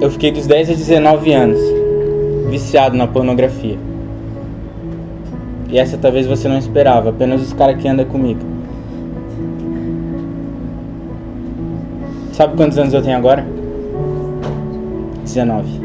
Eu 0.00 0.10
fiquei 0.10 0.32
dos 0.32 0.48
10 0.48 0.70
a 0.70 0.72
19 0.72 1.32
anos 1.32 1.60
viciado 2.50 2.96
na 2.96 3.06
pornografia. 3.06 3.91
E 5.72 5.78
essa 5.78 5.96
talvez 5.96 6.26
você 6.26 6.46
não 6.46 6.58
esperava, 6.58 7.08
apenas 7.08 7.40
os 7.40 7.54
caras 7.54 7.80
que 7.80 7.88
andam 7.88 8.04
comigo. 8.04 8.40
Sabe 12.30 12.54
quantos 12.58 12.76
anos 12.76 12.92
eu 12.92 13.00
tenho 13.00 13.16
agora? 13.16 13.42
19. 15.22 15.80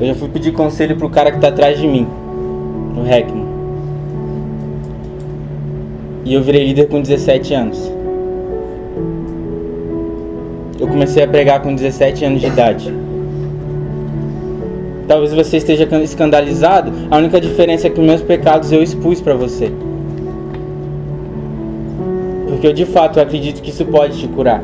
Eu 0.00 0.06
já 0.06 0.14
fui 0.14 0.30
pedir 0.30 0.52
conselho 0.52 0.96
pro 0.96 1.10
cara 1.10 1.30
que 1.30 1.38
tá 1.38 1.48
atrás 1.48 1.78
de 1.78 1.86
mim, 1.86 2.08
o 2.96 3.06
Heckman. 3.06 3.44
E 6.24 6.32
eu 6.32 6.42
virei 6.42 6.68
líder 6.68 6.88
com 6.88 7.02
17 7.02 7.52
anos. 7.52 7.92
Eu 10.80 10.88
comecei 10.88 11.22
a 11.22 11.28
pregar 11.28 11.60
com 11.60 11.74
17 11.74 12.24
anos 12.24 12.40
de 12.40 12.46
idade. 12.46 13.03
Talvez 15.06 15.32
você 15.32 15.58
esteja 15.58 15.88
escandalizado. 16.02 16.92
A 17.10 17.18
única 17.18 17.40
diferença 17.40 17.86
é 17.86 17.90
que 17.90 18.00
meus 18.00 18.22
pecados 18.22 18.72
eu 18.72 18.82
expus 18.82 19.20
para 19.20 19.34
você. 19.34 19.70
Porque 22.48 22.66
eu 22.66 22.72
de 22.72 22.86
fato 22.86 23.20
acredito 23.20 23.60
que 23.60 23.70
isso 23.70 23.84
pode 23.84 24.18
te 24.18 24.28
curar. 24.28 24.62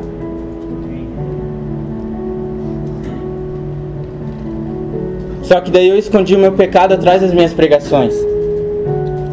Só 5.42 5.60
que 5.60 5.70
daí 5.70 5.88
eu 5.88 5.98
escondi 5.98 6.36
o 6.36 6.38
meu 6.38 6.52
pecado 6.52 6.94
atrás 6.94 7.22
das 7.22 7.34
minhas 7.34 7.52
pregações. 7.52 8.14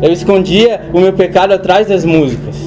Eu 0.02 0.12
escondia 0.12 0.82
o 0.92 1.00
meu 1.00 1.14
pecado 1.14 1.54
atrás 1.54 1.88
das 1.88 2.04
músicas. 2.04 2.67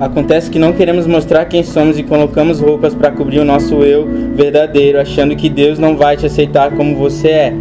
Acontece 0.00 0.48
que 0.48 0.60
não 0.60 0.72
queremos 0.72 1.08
mostrar 1.08 1.44
quem 1.46 1.64
somos 1.64 1.98
e 1.98 2.04
colocamos 2.04 2.60
roupas 2.60 2.94
para 2.94 3.10
cobrir 3.10 3.40
o 3.40 3.44
nosso 3.44 3.82
eu 3.82 4.06
verdadeiro, 4.34 5.00
achando 5.00 5.34
que 5.34 5.48
Deus 5.48 5.76
não 5.76 5.96
vai 5.96 6.16
te 6.16 6.24
aceitar 6.24 6.70
como 6.70 6.94
você 6.94 7.28
é. 7.28 7.52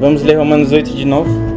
Vamos 0.00 0.22
ler 0.22 0.36
Romanos 0.36 0.72
8 0.72 0.94
de 0.94 1.04
novo? 1.04 1.55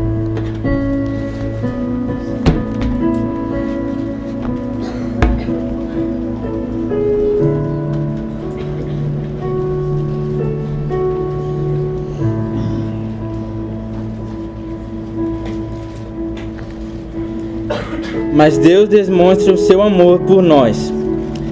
Mas 18.39 18.57
Deus 18.57 18.87
demonstra 18.87 19.51
o 19.51 19.57
seu 19.57 19.81
amor 19.81 20.19
por 20.19 20.41
nós. 20.41 20.93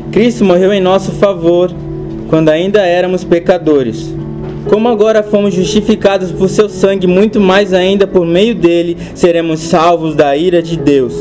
Cristo 0.09 0.45
morreu 0.45 0.71
em 0.71 0.79
nosso 0.79 1.11
favor 1.11 1.69
quando 2.29 2.47
ainda 2.47 2.79
éramos 2.79 3.25
pecadores. 3.25 4.09
Como 4.69 4.87
agora 4.87 5.21
fomos 5.21 5.53
justificados 5.53 6.31
por 6.31 6.47
seu 6.47 6.69
sangue, 6.69 7.05
muito 7.05 7.41
mais 7.41 7.73
ainda 7.73 8.07
por 8.07 8.25
meio 8.25 8.55
dele 8.55 8.95
seremos 9.13 9.59
salvos 9.59 10.15
da 10.15 10.37
ira 10.37 10.61
de 10.61 10.77
Deus. 10.77 11.13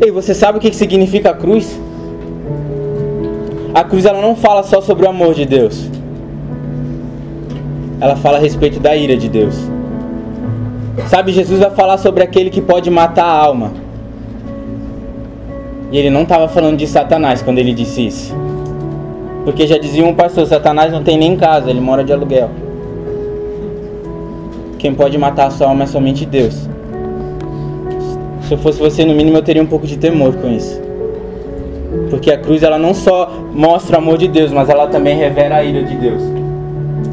Ei, 0.00 0.10
você 0.10 0.32
sabe 0.32 0.56
o 0.56 0.60
que 0.62 0.72
significa 0.72 1.32
a 1.32 1.34
cruz? 1.34 1.78
A 3.74 3.84
cruz 3.84 4.06
ela 4.06 4.22
não 4.22 4.34
fala 4.34 4.62
só 4.62 4.80
sobre 4.80 5.04
o 5.04 5.10
amor 5.10 5.34
de 5.34 5.44
Deus. 5.44 5.86
Ela 8.00 8.16
fala 8.16 8.38
a 8.38 8.40
respeito 8.40 8.80
da 8.80 8.96
ira 8.96 9.18
de 9.18 9.28
Deus. 9.28 9.54
Sabe, 11.08 11.30
Jesus 11.30 11.60
vai 11.60 11.70
falar 11.72 11.98
sobre 11.98 12.22
aquele 12.22 12.48
que 12.48 12.62
pode 12.62 12.88
matar 12.90 13.26
a 13.26 13.36
alma. 13.36 13.81
E 15.92 15.98
ele 15.98 16.08
não 16.08 16.22
estava 16.22 16.48
falando 16.48 16.78
de 16.78 16.86
Satanás 16.86 17.42
quando 17.42 17.58
ele 17.58 17.74
disse 17.74 18.06
isso. 18.06 18.34
Porque 19.44 19.66
já 19.66 19.76
dizia 19.76 20.04
um 20.06 20.14
pastor, 20.14 20.46
Satanás 20.46 20.90
não 20.90 21.02
tem 21.02 21.18
nem 21.18 21.36
casa, 21.36 21.68
ele 21.68 21.82
mora 21.82 22.02
de 22.02 22.12
aluguel. 22.12 22.48
Quem 24.78 24.94
pode 24.94 25.18
matar 25.18 25.48
a 25.48 25.50
sua 25.50 25.68
alma 25.68 25.84
é 25.84 25.86
somente 25.86 26.24
Deus. 26.24 26.66
Se 28.48 28.54
eu 28.54 28.58
fosse 28.58 28.78
você, 28.78 29.04
no 29.04 29.14
mínimo 29.14 29.36
eu 29.36 29.42
teria 29.42 29.62
um 29.62 29.66
pouco 29.66 29.86
de 29.86 29.98
temor 29.98 30.32
com 30.34 30.48
isso. 30.48 30.80
Porque 32.08 32.30
a 32.30 32.38
cruz 32.38 32.62
ela 32.62 32.78
não 32.78 32.94
só 32.94 33.30
mostra 33.52 33.96
o 33.96 33.98
amor 34.00 34.16
de 34.16 34.28
Deus, 34.28 34.50
mas 34.50 34.70
ela 34.70 34.86
também 34.86 35.16
revela 35.16 35.56
a 35.56 35.64
ira 35.64 35.82
de 35.82 35.94
Deus. 35.96 36.22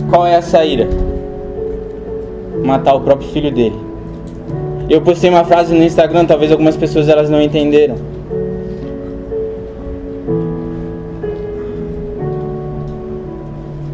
Qual 0.10 0.26
é 0.26 0.36
essa 0.36 0.64
ira? 0.64 0.88
Matar 2.64 2.96
o 2.96 3.02
próprio 3.02 3.28
filho 3.30 3.52
dele. 3.52 3.76
Eu 4.90 5.02
postei 5.02 5.30
uma 5.30 5.44
frase 5.44 5.76
no 5.76 5.84
Instagram, 5.84 6.26
talvez 6.26 6.50
algumas 6.52 6.78
pessoas 6.78 7.10
elas 7.10 7.30
não 7.30 7.42
entenderam. 7.42 8.19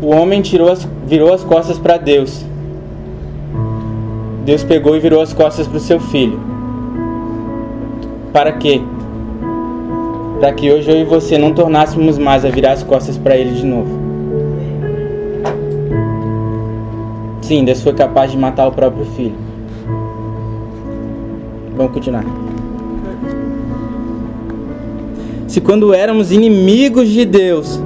O 0.06 0.10
homem 0.10 0.44
as, 0.72 0.88
virou 1.08 1.34
as 1.34 1.44
costas 1.44 1.80
para 1.80 1.98
Deus. 1.98 2.46
Deus 4.46 4.64
pegou 4.64 4.96
e 4.96 5.00
virou 5.00 5.20
as 5.20 5.34
costas 5.34 5.68
para 5.68 5.78
o 5.78 5.80
seu 5.80 6.00
filho. 6.00 6.40
Para 8.32 8.52
quê? 8.52 8.80
Para 10.40 10.54
que 10.54 10.72
hoje 10.72 10.92
eu 10.92 10.98
e 10.98 11.04
você 11.04 11.40
não 11.40 11.54
tornássemos 11.54 12.20
mais 12.20 12.46
a 12.46 12.50
virar 12.50 12.74
as 12.74 12.84
costas 12.84 13.18
para 13.18 13.36
ele 13.36 13.56
de 13.56 13.66
novo. 13.66 13.90
Sim, 17.42 17.66
Deus 17.66 17.82
foi 17.82 17.94
capaz 17.94 18.32
de 18.32 18.38
matar 18.38 18.68
o 18.68 18.72
próprio 18.72 19.06
filho. 19.06 19.36
Vamos 21.76 21.94
continuar. 21.94 22.26
Se 25.48 25.60
quando 25.60 25.96
éramos 25.96 26.32
inimigos 26.32 27.10
de 27.10 27.26
Deus, 27.26 27.80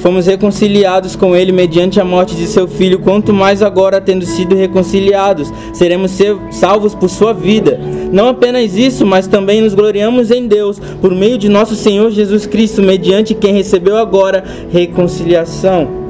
fomos 0.00 0.26
reconciliados 0.26 1.14
com 1.14 1.36
ele 1.36 1.52
mediante 1.52 2.00
a 2.00 2.04
morte 2.04 2.34
de 2.34 2.46
seu 2.46 2.66
filho, 2.66 2.98
quanto 2.98 3.32
mais 3.32 3.62
agora, 3.62 4.00
tendo 4.00 4.24
sido 4.24 4.54
reconciliados, 4.54 5.52
seremos 5.72 6.16
salvos 6.50 6.94
por 6.94 7.08
sua 7.08 7.32
vida. 7.32 7.78
Não 8.12 8.28
apenas 8.28 8.76
isso, 8.76 9.06
mas 9.06 9.26
também 9.26 9.60
nos 9.60 9.74
gloriamos 9.74 10.30
em 10.30 10.46
Deus, 10.48 10.80
por 11.00 11.14
meio 11.14 11.38
de 11.38 11.48
nosso 11.48 11.76
Senhor 11.76 12.10
Jesus 12.10 12.46
Cristo, 12.46 12.82
mediante 12.82 13.34
quem 13.34 13.54
recebeu 13.54 13.96
agora 13.96 14.42
reconciliação. 14.72 16.00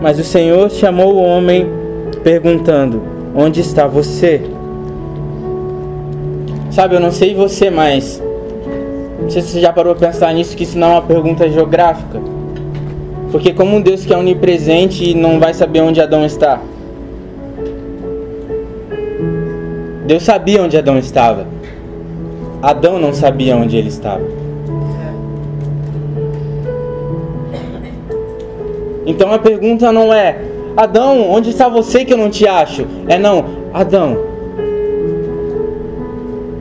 Mas 0.00 0.20
o 0.20 0.24
Senhor 0.24 0.70
chamou 0.70 1.14
o 1.14 1.20
homem, 1.20 1.66
perguntando: 2.22 3.15
Onde 3.38 3.60
está 3.60 3.86
você? 3.86 4.40
Sabe, 6.70 6.94
eu 6.94 7.00
não 7.00 7.12
sei 7.12 7.34
você, 7.34 7.68
mas 7.68 8.22
não 9.20 9.28
sei 9.28 9.42
se 9.42 9.48
você 9.48 9.60
já 9.60 9.72
parou 9.72 9.94
para 9.94 10.08
pensar 10.08 10.32
nisso, 10.32 10.56
que 10.56 10.62
isso 10.62 10.78
não 10.78 10.88
é 10.88 10.90
uma 10.92 11.02
pergunta 11.02 11.46
geográfica. 11.46 12.18
Porque 13.30 13.52
como 13.52 13.76
um 13.76 13.80
Deus 13.82 14.06
que 14.06 14.14
é 14.14 14.16
onipresente 14.16 15.10
e 15.10 15.14
não 15.14 15.38
vai 15.38 15.52
saber 15.52 15.82
onde 15.82 16.00
Adão 16.00 16.24
está. 16.24 16.60
Deus 20.06 20.22
sabia 20.22 20.62
onde 20.62 20.78
Adão 20.78 20.96
estava. 20.98 21.46
Adão 22.62 22.98
não 22.98 23.12
sabia 23.12 23.54
onde 23.54 23.76
ele 23.76 23.88
estava. 23.88 24.24
Então 29.04 29.30
a 29.30 29.38
pergunta 29.38 29.92
não 29.92 30.12
é 30.12 30.45
Adão, 30.76 31.30
onde 31.30 31.48
está 31.48 31.68
você 31.68 32.04
que 32.04 32.12
eu 32.12 32.18
não 32.18 32.28
te 32.28 32.46
acho? 32.46 32.86
É 33.08 33.18
não, 33.18 33.44
Adão. 33.72 34.18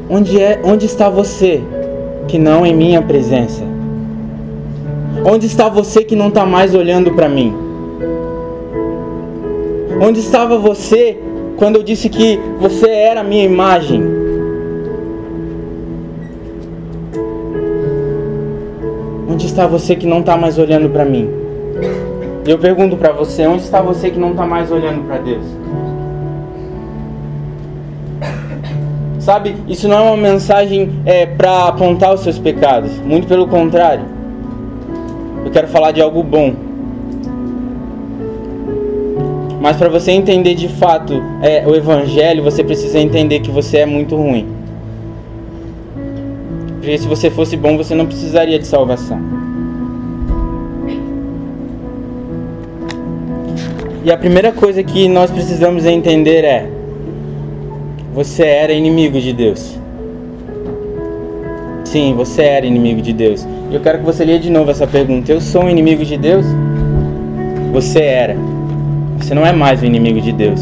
Onde 0.10 0.41
é, 0.41 0.62
onde 0.63 0.86
está 0.86 1.10
você 1.10 1.62
que 2.25 2.39
não 2.39 2.65
em 2.65 2.73
minha 2.73 3.01
presença? 3.01 3.62
Onde 5.25 5.47
está 5.47 5.67
você 5.67 6.01
que 6.01 6.15
não 6.15 6.30
está 6.30 6.45
mais 6.45 6.73
olhando 6.73 7.12
para 7.12 7.28
mim? 7.28 7.54
Onde 10.01 10.21
estava 10.21 10.58
você 10.58 11.17
quando 11.58 11.75
eu 11.75 11.84
disse 11.84 12.08
que 12.08 12.39
você 12.60 12.88
era 12.88 13.19
a 13.19 13.23
minha 13.23 13.43
imagem? 13.43 14.01
Onde 19.30 19.45
está 19.45 19.67
você 19.67 19.93
que 19.95 20.08
não 20.08 20.21
está 20.21 20.38
mais 20.38 20.58
olhando 20.58 20.89
para 20.89 21.04
mim? 21.04 21.44
E 22.45 22.51
eu 22.51 22.60
pergunto 22.60 22.95
para 22.95 23.12
você, 23.12 23.47
onde 23.47 23.63
está 23.63 23.81
você 23.81 24.12
que 24.12 24.19
não 24.19 24.31
está 24.31 24.45
mais 24.45 24.71
olhando 24.71 25.08
para 25.08 25.17
Deus? 25.17 25.43
Sabe, 29.17 29.55
isso 29.67 29.88
não 29.88 29.97
é 29.97 30.01
uma 30.01 30.17
mensagem 30.17 31.01
é, 31.03 31.25
para 31.25 31.69
apontar 31.69 32.13
os 32.13 32.19
seus 32.19 32.38
pecados, 32.38 32.99
muito 32.99 33.25
pelo 33.27 33.47
contrário. 33.47 34.05
Eu 35.43 35.49
quero 35.49 35.67
falar 35.67 35.91
de 35.91 35.99
algo 35.99 36.21
bom. 36.21 36.53
Mas 39.60 39.77
para 39.77 39.89
você 39.89 40.12
entender 40.12 40.53
de 40.53 40.67
fato 40.67 41.23
é, 41.41 41.65
o 41.65 41.73
Evangelho, 41.73 42.43
você 42.43 42.63
precisa 42.63 42.99
entender 42.99 43.39
que 43.39 43.49
você 43.49 43.77
é 43.77 43.86
muito 43.88 44.15
ruim. 44.15 44.47
Porque 46.75 46.95
se 46.99 47.08
você 47.08 47.31
fosse 47.31 47.58
bom, 47.58 47.75
você 47.75 47.95
não 47.95 48.05
precisaria 48.05 48.60
de 48.60 48.67
salvação. 48.67 49.44
E 54.06 54.12
a 54.12 54.18
primeira 54.18 54.52
coisa 54.52 54.84
que 54.84 55.08
nós 55.08 55.32
precisamos 55.32 55.84
entender 55.84 56.44
é: 56.44 56.70
você 58.13 58.44
era 58.44 58.72
inimigo 58.72 59.20
de 59.20 59.34
Deus. 59.34 59.80
Sim, 61.84 62.13
você 62.15 62.44
era 62.44 62.68
inimigo 62.68 63.02
de 63.02 63.12
Deus. 63.12 63.44
E 63.72 63.74
eu 63.74 63.82
quero 63.82 63.98
que 63.98 64.06
você 64.06 64.24
leia 64.24 64.38
de 64.38 64.52
novo 64.52 64.70
essa 64.70 64.86
pergunta. 64.86 65.32
Eu 65.32 65.41
sou 65.41 65.63
um 65.63 65.70
inimigo 65.72 66.06
de 66.06 66.18
Deus? 66.18 66.46
Você 67.74 68.00
era. 68.00 68.38
Você 69.18 69.34
não 69.34 69.44
é 69.44 69.52
mais 69.52 69.82
o 69.82 69.86
inimigo 69.86 70.22
de 70.22 70.32
Deus. 70.32 70.62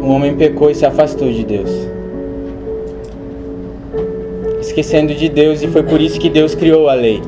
O 0.00 0.06
homem 0.06 0.36
pecou 0.36 0.70
e 0.70 0.76
se 0.76 0.86
afastou 0.86 1.28
de 1.32 1.44
Deus. 1.44 1.91
Esquecendo 4.72 5.14
de 5.14 5.28
Deus, 5.28 5.62
e 5.62 5.68
foi 5.68 5.82
por 5.82 6.00
isso 6.00 6.18
que 6.18 6.30
Deus 6.30 6.54
criou 6.54 6.88
a 6.88 6.94
lei. 6.94 7.20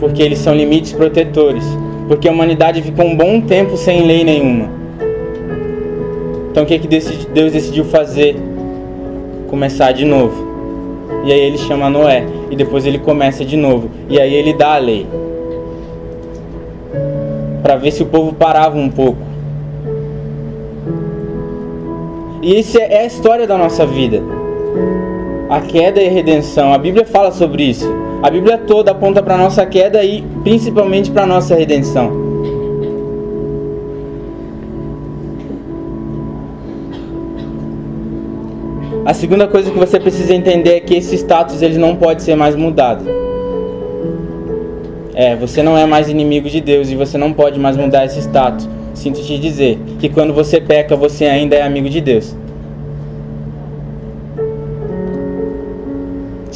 Porque 0.00 0.20
eles 0.20 0.40
são 0.40 0.52
limites 0.52 0.92
protetores. 0.92 1.64
Porque 2.08 2.28
a 2.28 2.32
humanidade 2.32 2.82
ficou 2.82 3.04
um 3.04 3.16
bom 3.16 3.40
tempo 3.40 3.76
sem 3.76 4.04
lei 4.04 4.24
nenhuma. 4.24 4.68
Então 6.50 6.64
o 6.64 6.66
que, 6.66 6.76
que 6.80 6.88
Deus 6.88 7.52
decidiu 7.52 7.84
fazer? 7.84 8.34
Começar 9.46 9.92
de 9.92 10.04
novo. 10.04 10.44
E 11.24 11.32
aí 11.32 11.38
ele 11.38 11.58
chama 11.58 11.88
Noé. 11.88 12.26
E 12.50 12.56
depois 12.56 12.84
ele 12.84 12.98
começa 12.98 13.44
de 13.44 13.56
novo. 13.56 13.88
E 14.10 14.20
aí 14.20 14.34
ele 14.34 14.54
dá 14.54 14.74
a 14.74 14.78
lei. 14.78 15.06
Para 17.62 17.76
ver 17.76 17.92
se 17.92 18.02
o 18.02 18.06
povo 18.06 18.32
parava 18.32 18.76
um 18.76 18.90
pouco. 18.90 19.22
E 22.42 22.58
isso 22.58 22.76
é 22.76 23.02
a 23.02 23.06
história 23.06 23.46
da 23.46 23.56
nossa 23.56 23.86
vida. 23.86 24.20
A 25.48 25.60
queda 25.60 26.02
e 26.02 26.08
a 26.08 26.10
redenção. 26.10 26.72
A 26.72 26.78
Bíblia 26.78 27.04
fala 27.04 27.30
sobre 27.30 27.62
isso. 27.64 27.86
A 28.22 28.30
Bíblia 28.30 28.58
toda 28.58 28.90
aponta 28.90 29.22
para 29.22 29.34
a 29.34 29.38
nossa 29.38 29.64
queda 29.64 30.02
e 30.02 30.22
principalmente 30.42 31.10
para 31.10 31.22
a 31.22 31.26
nossa 31.26 31.54
redenção. 31.54 32.26
A 39.04 39.14
segunda 39.14 39.46
coisa 39.46 39.70
que 39.70 39.78
você 39.78 40.00
precisa 40.00 40.34
entender 40.34 40.70
é 40.74 40.80
que 40.80 40.96
esse 40.96 41.14
status 41.14 41.62
ele 41.62 41.78
não 41.78 41.94
pode 41.94 42.24
ser 42.24 42.34
mais 42.34 42.56
mudado. 42.56 43.04
É, 45.14 45.36
você 45.36 45.62
não 45.62 45.78
é 45.78 45.86
mais 45.86 46.08
inimigo 46.08 46.50
de 46.50 46.60
Deus 46.60 46.90
e 46.90 46.96
você 46.96 47.16
não 47.16 47.32
pode 47.32 47.58
mais 47.58 47.76
mudar 47.76 48.04
esse 48.04 48.18
status. 48.18 48.68
Sinto 48.94 49.22
te 49.22 49.38
dizer 49.38 49.78
que 50.00 50.08
quando 50.08 50.34
você 50.34 50.60
peca, 50.60 50.96
você 50.96 51.26
ainda 51.26 51.54
é 51.54 51.62
amigo 51.62 51.88
de 51.88 52.00
Deus. 52.00 52.34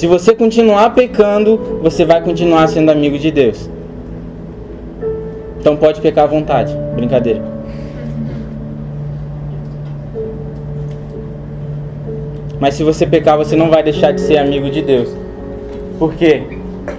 Se 0.00 0.06
você 0.06 0.34
continuar 0.34 0.94
pecando, 0.94 1.58
você 1.82 2.06
vai 2.06 2.22
continuar 2.22 2.66
sendo 2.68 2.90
amigo 2.90 3.18
de 3.18 3.30
Deus. 3.30 3.68
Então 5.58 5.76
pode 5.76 6.00
pecar 6.00 6.24
à 6.24 6.26
vontade. 6.26 6.74
Brincadeira. 6.94 7.42
Mas 12.58 12.76
se 12.76 12.82
você 12.82 13.06
pecar, 13.06 13.36
você 13.36 13.54
não 13.54 13.68
vai 13.68 13.82
deixar 13.82 14.12
de 14.12 14.22
ser 14.22 14.38
amigo 14.38 14.70
de 14.70 14.80
Deus. 14.80 15.14
Por 15.98 16.14
quê? 16.14 16.44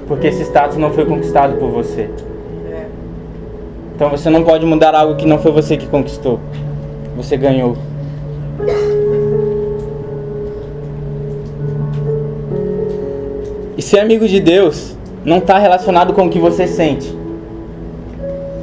Porque 0.08 0.28
esse 0.28 0.44
status 0.44 0.78
não 0.78 0.92
foi 0.92 1.04
conquistado 1.04 1.58
por 1.58 1.72
você. 1.72 2.08
Então 3.96 4.12
você 4.12 4.30
não 4.30 4.44
pode 4.44 4.64
mudar 4.64 4.94
algo 4.94 5.16
que 5.16 5.26
não 5.26 5.40
foi 5.40 5.52
você 5.52 5.76
que 5.76 5.88
conquistou. 5.88 6.40
Você 7.18 7.36
ganhou. 7.36 7.76
Ser 13.92 14.00
amigo 14.00 14.26
de 14.26 14.40
Deus 14.40 14.96
não 15.26 15.40
está 15.40 15.60
relacionado 15.60 16.14
com 16.14 16.26
o 16.26 16.30
que 16.30 16.40
você 16.40 16.66
sente. 16.66 17.14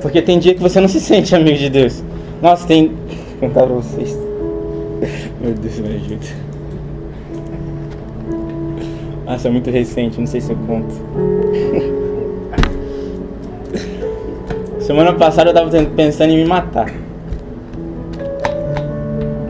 Porque 0.01 0.23
tem 0.23 0.38
dia 0.38 0.55
que 0.55 0.61
você 0.61 0.81
não 0.81 0.88
se 0.88 0.99
sente 1.01 1.37
amigo 1.37 1.59
de 1.59 1.69
Deus. 1.69 2.03
Nossa, 2.41 2.67
tem. 2.67 2.88
Vou 3.38 3.49
contar 3.49 3.67
pra 3.67 3.75
vocês. 3.75 4.19
Meu 5.38 5.53
Deus, 5.53 5.79
me 5.81 5.97
ajuda. 5.97 6.27
Nossa, 9.27 9.49
é 9.49 9.51
muito 9.51 9.71
recente, 9.71 10.19
não 10.19 10.27
sei 10.27 10.41
se 10.41 10.51
eu 10.51 10.57
conto. 10.67 10.95
Semana 14.81 15.12
passada 15.12 15.51
eu 15.51 15.55
tava 15.55 15.71
pensando 15.95 16.31
em 16.31 16.38
me 16.38 16.47
matar. 16.47 16.91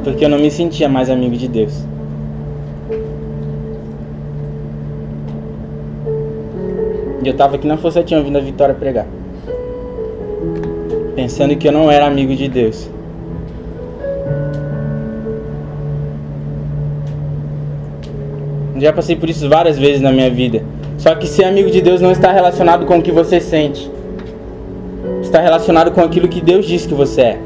Porque 0.02 0.24
eu 0.24 0.28
não 0.28 0.40
me 0.40 0.50
sentia 0.50 0.88
mais 0.88 1.08
amigo 1.08 1.36
de 1.36 1.46
Deus. 1.46 1.87
Eu 7.28 7.34
tava 7.34 7.56
aqui 7.56 7.66
na 7.66 7.76
Força 7.76 8.02
tinha 8.02 8.18
ouvindo 8.18 8.38
a 8.38 8.40
Vitória 8.40 8.74
pregar. 8.74 9.06
Pensando 11.14 11.54
que 11.56 11.68
eu 11.68 11.72
não 11.72 11.90
era 11.90 12.06
amigo 12.06 12.34
de 12.34 12.48
Deus. 12.48 12.88
Já 18.78 18.94
passei 18.94 19.14
por 19.14 19.28
isso 19.28 19.46
várias 19.46 19.78
vezes 19.78 20.00
na 20.00 20.10
minha 20.10 20.30
vida. 20.30 20.62
Só 20.96 21.14
que 21.14 21.26
ser 21.26 21.44
amigo 21.44 21.70
de 21.70 21.82
Deus 21.82 22.00
não 22.00 22.12
está 22.12 22.32
relacionado 22.32 22.86
com 22.86 22.96
o 22.96 23.02
que 23.02 23.12
você 23.12 23.38
sente. 23.40 23.90
Está 25.20 25.38
relacionado 25.38 25.90
com 25.90 26.00
aquilo 26.00 26.28
que 26.28 26.40
Deus 26.40 26.64
diz 26.64 26.86
que 26.86 26.94
você 26.94 27.20
é. 27.20 27.38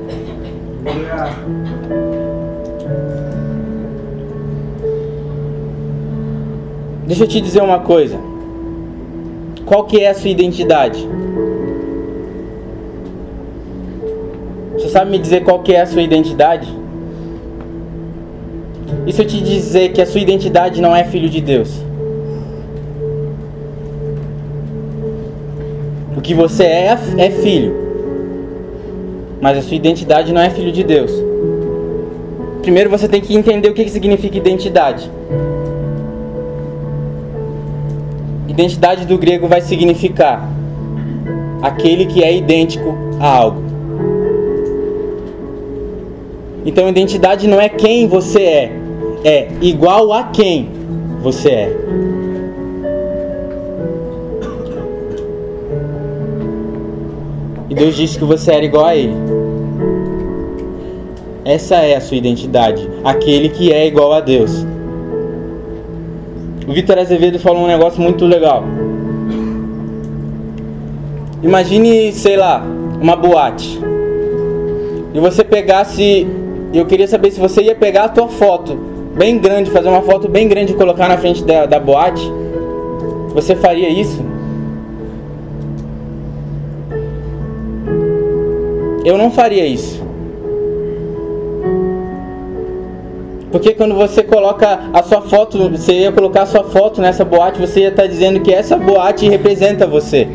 Deixa 7.05 7.25
eu 7.25 7.29
te 7.29 7.41
dizer 7.41 7.63
uma 7.63 7.81
coisa. 7.81 8.32
Qual 9.67 9.85
que 9.85 10.01
é 10.01 10.11
a 10.11 10.15
sua 10.15 10.31
identidade? 10.31 11.09
Você 14.75 14.89
sabe 14.89 15.11
me 15.11 15.19
dizer 15.19 15.45
qual 15.45 15.61
que 15.61 15.73
é 15.73 15.81
a 15.81 15.87
sua 15.87 16.03
identidade? 16.03 16.69
E 19.07 19.13
se 19.13 19.23
eu 19.23 19.27
te 19.27 19.41
dizer 19.41 19.93
que 19.93 20.01
a 20.01 20.07
sua 20.07 20.21
identidade 20.21 20.81
não 20.81 20.95
é 20.95 21.05
filho 21.05 21.29
de 21.29 21.41
Deus? 21.41 21.71
O 26.17 26.21
que 26.21 26.35
você 26.35 26.65
é 26.65 26.99
é 27.19 27.31
filho, 27.31 27.75
mas 29.41 29.59
a 29.59 29.63
sua 29.63 29.77
identidade 29.77 30.33
não 30.33 30.41
é 30.41 30.51
filho 30.51 30.71
de 30.71 30.85
Deus. 30.85 31.11
Primeiro 32.63 32.91
você 32.91 33.09
tem 33.09 33.21
que 33.21 33.35
entender 33.35 33.69
o 33.69 33.75
que 33.75 33.89
significa 33.89 34.37
identidade. 34.37 35.11
Identidade 38.49 39.07
do 39.07 39.17
grego 39.17 39.47
vai 39.47 39.61
significar 39.61 40.49
aquele 41.63 42.07
que 42.07 42.23
é 42.23 42.37
idêntico 42.37 42.95
a 43.21 43.29
algo. 43.29 43.63
Então, 46.65 46.89
identidade 46.89 47.49
não 47.49 47.61
é 47.61 47.69
quem 47.69 48.07
você 48.07 48.43
é, 48.43 48.73
é 49.25 49.49
igual 49.61 50.13
a 50.13 50.25
quem 50.25 50.69
você 51.21 51.49
é. 51.49 51.77
E 57.69 57.75
Deus 57.75 57.97
disse 57.97 58.19
que 58.19 58.25
você 58.25 58.53
era 58.53 58.65
igual 58.65 58.85
a 58.85 58.95
Ele. 58.95 59.15
Essa 61.45 61.77
é 61.77 61.97
a 61.97 62.01
sua 62.01 62.17
identidade. 62.17 62.89
Aquele 63.03 63.49
que 63.49 63.73
é 63.73 63.87
igual 63.87 64.13
a 64.13 64.21
Deus. 64.21 64.65
O 66.67 66.73
Vitor 66.73 66.99
Azevedo 66.99 67.39
falou 67.39 67.65
um 67.65 67.67
negócio 67.67 68.01
muito 68.01 68.25
legal. 68.25 68.65
Imagine, 71.43 72.13
sei 72.13 72.37
lá, 72.37 72.65
uma 73.01 73.17
boate. 73.17 73.81
E 75.13 75.19
você 75.19 75.43
pegasse. 75.43 76.27
Eu 76.73 76.87
queria 76.87 77.09
saber 77.09 77.31
se 77.31 77.41
você 77.41 77.63
ia 77.63 77.75
pegar 77.75 78.05
a 78.05 78.09
tua 78.09 78.29
foto 78.29 78.79
bem 79.15 79.39
grande, 79.39 79.71
fazer 79.71 79.89
uma 79.89 80.03
foto 80.03 80.29
bem 80.29 80.49
grande 80.49 80.73
e 80.73 80.77
colocar 80.77 81.09
na 81.09 81.19
frente 81.19 81.45
da, 81.45 81.67
da 81.67 81.79
boate, 81.79 82.23
você 83.35 83.55
faria 83.55 83.89
isso? 83.89 84.25
Eu 89.05 89.19
não 89.19 89.31
faria 89.31 89.67
isso. 89.67 90.02
Porque 93.53 93.75
quando 93.75 93.95
você 93.95 94.23
coloca 94.23 94.81
a 94.95 95.03
sua 95.03 95.21
foto, 95.21 95.69
você 95.69 95.93
ia 95.93 96.11
colocar 96.11 96.43
a 96.43 96.47
sua 96.47 96.65
foto 96.65 97.03
nessa 97.03 97.23
boate, 97.23 97.61
você 97.61 97.81
ia 97.81 97.89
estar 97.89 98.07
dizendo 98.07 98.41
que 98.41 98.51
essa 98.51 98.79
boate 98.79 99.29
representa 99.29 99.87
você. 99.87 100.27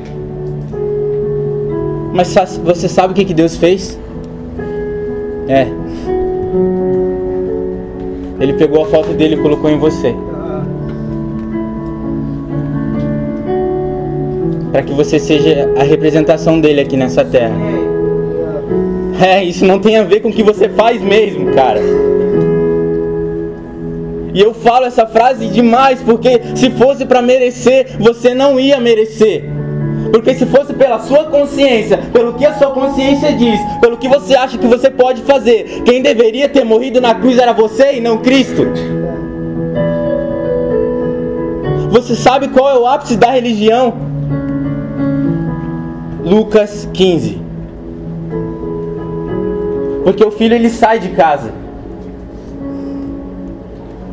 Mas 2.14 2.34
você 2.64 2.88
sabe 2.88 3.14
o 3.14 3.26
que 3.26 3.34
Deus 3.34 3.58
fez? 3.58 4.00
É. 5.48 5.66
Ele 8.40 8.54
pegou 8.54 8.84
a 8.84 8.86
foto 8.86 9.10
dele 9.14 9.34
e 9.34 9.38
colocou 9.40 9.70
em 9.72 9.80
você. 9.80 10.14
Para 14.72 14.84
que 14.84 14.94
você 14.94 15.18
seja 15.18 15.74
a 15.76 15.82
representação 15.82 16.62
dele 16.62 16.82
aqui 16.82 16.96
nessa 16.96 17.26
terra. 17.26 17.56
É, 19.20 19.44
isso 19.44 19.66
não 19.66 19.80
tem 19.80 19.98
a 19.98 20.04
ver 20.04 20.20
com 20.20 20.30
o 20.30 20.32
que 20.32 20.44
você 20.44 20.70
faz 20.70 21.02
mesmo, 21.02 21.52
cara. 21.54 21.82
E 24.38 24.40
eu 24.40 24.54
falo 24.54 24.86
essa 24.86 25.08
frase 25.08 25.48
demais 25.48 26.00
porque 26.00 26.40
se 26.56 26.70
fosse 26.70 27.04
para 27.08 27.24
merecer, 27.24 27.98
você 28.00 28.36
não 28.36 28.60
ia 28.60 28.80
merecer. 28.80 29.46
Porque 30.12 30.36
se 30.36 30.46
fosse 30.46 30.76
pela 30.76 31.00
sua 31.00 31.24
consciência, 31.24 31.98
pelo 32.14 32.36
que 32.36 32.46
a 32.46 32.54
sua 32.54 32.70
consciência 32.70 33.34
diz, 33.34 33.60
pelo 33.82 33.98
que 33.98 34.08
você 34.08 34.36
acha 34.36 34.56
que 34.60 34.68
você 34.68 34.92
pode 34.92 35.24
fazer, 35.24 35.82
quem 35.84 36.04
deveria 36.04 36.48
ter 36.48 36.64
morrido 36.64 37.02
na 37.02 37.16
cruz 37.16 37.40
era 37.40 37.52
você 37.52 37.96
e 37.96 38.00
não 38.00 38.20
Cristo. 38.20 38.62
Você 41.90 42.16
sabe 42.16 42.50
qual 42.50 42.70
é 42.70 42.78
o 42.78 42.86
ápice 42.86 43.18
da 43.18 43.32
religião? 43.32 43.96
Lucas 46.24 46.88
15. 46.94 47.42
Porque 50.04 50.24
o 50.24 50.30
filho 50.30 50.54
ele 50.54 50.70
sai 50.70 51.00
de 51.00 51.10
casa. 51.10 51.52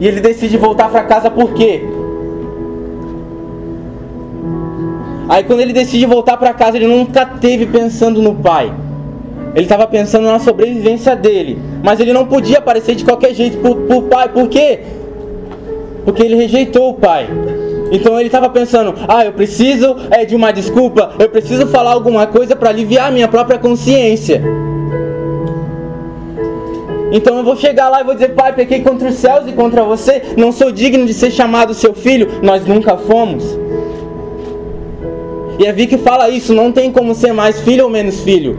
E 0.01 0.07
ele 0.07 0.21
decide 0.21 0.57
voltar 0.57 0.89
para 0.89 1.03
casa 1.03 1.31
por 1.31 1.53
quê? 1.53 1.83
Aí 5.29 5.43
quando 5.43 5.61
ele 5.61 5.73
decide 5.73 6.05
voltar 6.07 6.37
para 6.37 6.53
casa, 6.53 6.77
ele 6.77 6.87
nunca 6.87 7.25
teve 7.25 7.67
pensando 7.67 8.21
no 8.21 8.35
pai. 8.35 8.73
Ele 9.55 9.65
estava 9.65 9.87
pensando 9.87 10.25
na 10.25 10.39
sobrevivência 10.39 11.15
dele. 11.17 11.59
Mas 11.83 12.01
ele 12.01 12.13
não 12.13 12.27
podia 12.27 12.59
aparecer 12.59 12.95
de 12.95 13.05
qualquer 13.05 13.33
jeito 13.35 13.59
pro, 13.59 13.75
pro 13.75 14.03
pai. 14.03 14.29
Por 14.29 14.49
quê? 14.49 14.81
Porque 16.05 16.23
ele 16.23 16.35
rejeitou 16.35 16.91
o 16.91 16.95
pai. 16.95 17.29
Então 17.91 18.19
ele 18.19 18.27
estava 18.27 18.51
pensando: 18.51 18.95
ah, 19.09 19.25
eu 19.25 19.33
preciso 19.33 19.97
é, 20.11 20.25
de 20.25 20.35
uma 20.35 20.53
desculpa, 20.53 21.13
eu 21.19 21.29
preciso 21.29 21.67
falar 21.69 21.93
alguma 21.93 22.27
coisa 22.27 22.57
para 22.57 22.71
aliviar 22.71 23.13
minha 23.13 23.29
própria 23.29 23.59
consciência. 23.59 24.43
Então 27.15 27.39
eu 27.39 27.45
vou 27.45 27.57
chegar 27.57 27.89
lá 27.89 28.01
e 28.01 28.05
vou 28.05 28.15
dizer: 28.15 28.35
Pai, 28.35 28.53
pequei 28.53 28.83
contra 28.83 29.09
os 29.09 29.15
céus 29.15 29.47
e 29.47 29.53
contra 29.53 29.85
você, 29.85 30.21
não 30.37 30.51
sou 30.51 30.73
digno 30.73 31.07
de 31.07 31.15
ser 31.15 31.31
chamado 31.31 31.73
seu 31.73 31.95
filho. 31.95 32.29
Nós 32.43 32.67
nunca 32.67 32.97
fomos. 32.97 33.45
E 35.57 35.65
a 35.69 35.71
Vicky 35.71 35.97
fala 35.97 36.29
isso: 36.29 36.53
não 36.53 36.73
tem 36.73 36.91
como 36.91 37.15
ser 37.15 37.33
mais 37.33 37.61
filho 37.61 37.85
ou 37.85 37.91
menos 37.91 38.21
filho. 38.23 38.59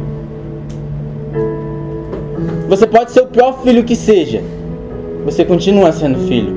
Você 2.69 2.87
pode 2.87 3.11
ser 3.11 3.23
o 3.23 3.27
pior 3.27 3.61
filho 3.61 3.83
que 3.83 3.95
seja, 3.95 4.41
você 5.25 5.43
continua 5.43 5.91
sendo 5.91 6.25
filho. 6.25 6.55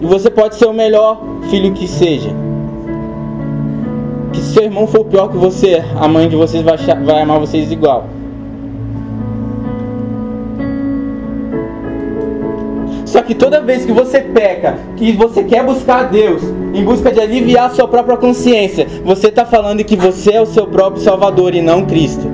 E 0.00 0.06
você 0.06 0.30
pode 0.30 0.54
ser 0.54 0.66
o 0.66 0.72
melhor 0.72 1.22
filho 1.50 1.72
que 1.72 1.86
seja. 1.86 2.30
Que 4.32 4.40
se 4.40 4.54
seu 4.54 4.64
irmão 4.64 4.86
for 4.86 5.04
pior 5.04 5.28
que 5.28 5.36
você, 5.36 5.84
a 6.00 6.08
mãe 6.08 6.30
de 6.30 6.34
vocês 6.34 6.62
vai, 6.62 6.78
vai 6.78 7.20
amar 7.20 7.38
vocês 7.38 7.70
igual. 7.70 8.06
Só 13.16 13.22
que 13.22 13.34
toda 13.34 13.62
vez 13.62 13.86
que 13.86 13.92
você 13.92 14.20
peca, 14.20 14.74
que 14.94 15.10
você 15.12 15.42
quer 15.42 15.64
buscar 15.64 16.10
Deus, 16.10 16.42
em 16.74 16.84
busca 16.84 17.10
de 17.10 17.18
aliviar 17.18 17.70
a 17.70 17.74
sua 17.74 17.88
própria 17.88 18.18
consciência, 18.18 18.86
você 19.02 19.28
está 19.28 19.46
falando 19.46 19.82
que 19.82 19.96
você 19.96 20.32
é 20.32 20.42
o 20.42 20.44
seu 20.44 20.66
próprio 20.66 21.02
Salvador 21.02 21.54
e 21.54 21.62
não 21.62 21.86
Cristo. 21.86 22.30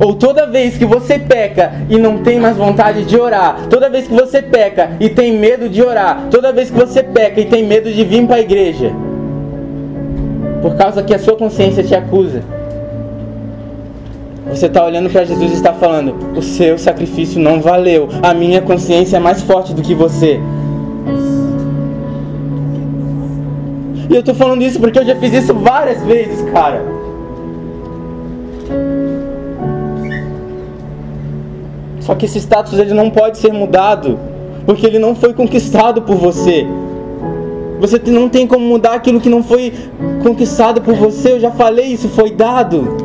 Ou 0.00 0.14
toda 0.14 0.48
vez 0.48 0.76
que 0.76 0.84
você 0.84 1.16
peca 1.16 1.74
e 1.88 1.96
não 1.96 2.24
tem 2.24 2.40
mais 2.40 2.56
vontade 2.56 3.04
de 3.04 3.16
orar, 3.16 3.68
toda 3.70 3.88
vez 3.88 4.08
que 4.08 4.14
você 4.14 4.42
peca 4.42 4.96
e 4.98 5.08
tem 5.08 5.38
medo 5.38 5.68
de 5.68 5.80
orar, 5.80 6.26
toda 6.32 6.52
vez 6.52 6.72
que 6.72 6.76
você 6.76 7.04
peca 7.04 7.40
e 7.40 7.44
tem 7.44 7.64
medo 7.64 7.88
de 7.88 8.04
vir 8.04 8.26
para 8.26 8.34
a 8.34 8.40
igreja, 8.40 8.90
por 10.60 10.74
causa 10.74 11.04
que 11.04 11.14
a 11.14 11.20
sua 11.20 11.36
consciência 11.36 11.84
te 11.84 11.94
acusa. 11.94 12.53
Você 14.48 14.66
está 14.66 14.84
olhando 14.84 15.10
para 15.10 15.24
Jesus 15.24 15.50
e 15.50 15.54
está 15.54 15.72
falando: 15.72 16.14
o 16.36 16.42
seu 16.42 16.78
sacrifício 16.78 17.40
não 17.40 17.60
valeu, 17.60 18.08
a 18.22 18.34
minha 18.34 18.60
consciência 18.60 19.16
é 19.16 19.20
mais 19.20 19.42
forte 19.42 19.72
do 19.72 19.82
que 19.82 19.94
você. 19.94 20.40
E 24.08 24.14
eu 24.14 24.20
estou 24.20 24.34
falando 24.34 24.62
isso 24.62 24.78
porque 24.78 24.98
eu 24.98 25.04
já 25.04 25.16
fiz 25.16 25.32
isso 25.32 25.54
várias 25.54 26.02
vezes, 26.02 26.42
cara. 26.50 26.84
Só 32.00 32.14
que 32.14 32.26
esse 32.26 32.38
status 32.38 32.78
ele 32.78 32.92
não 32.92 33.08
pode 33.08 33.38
ser 33.38 33.52
mudado, 33.52 34.18
porque 34.66 34.86
ele 34.86 34.98
não 34.98 35.14
foi 35.14 35.32
conquistado 35.32 36.02
por 36.02 36.16
você. 36.16 36.66
Você 37.80 37.98
não 38.06 38.28
tem 38.28 38.46
como 38.46 38.64
mudar 38.64 38.92
aquilo 38.92 39.20
que 39.20 39.28
não 39.28 39.42
foi 39.42 39.72
conquistado 40.22 40.82
por 40.82 40.94
você. 40.94 41.32
Eu 41.32 41.40
já 41.40 41.50
falei, 41.50 41.86
isso 41.86 42.08
foi 42.10 42.30
dado. 42.30 43.03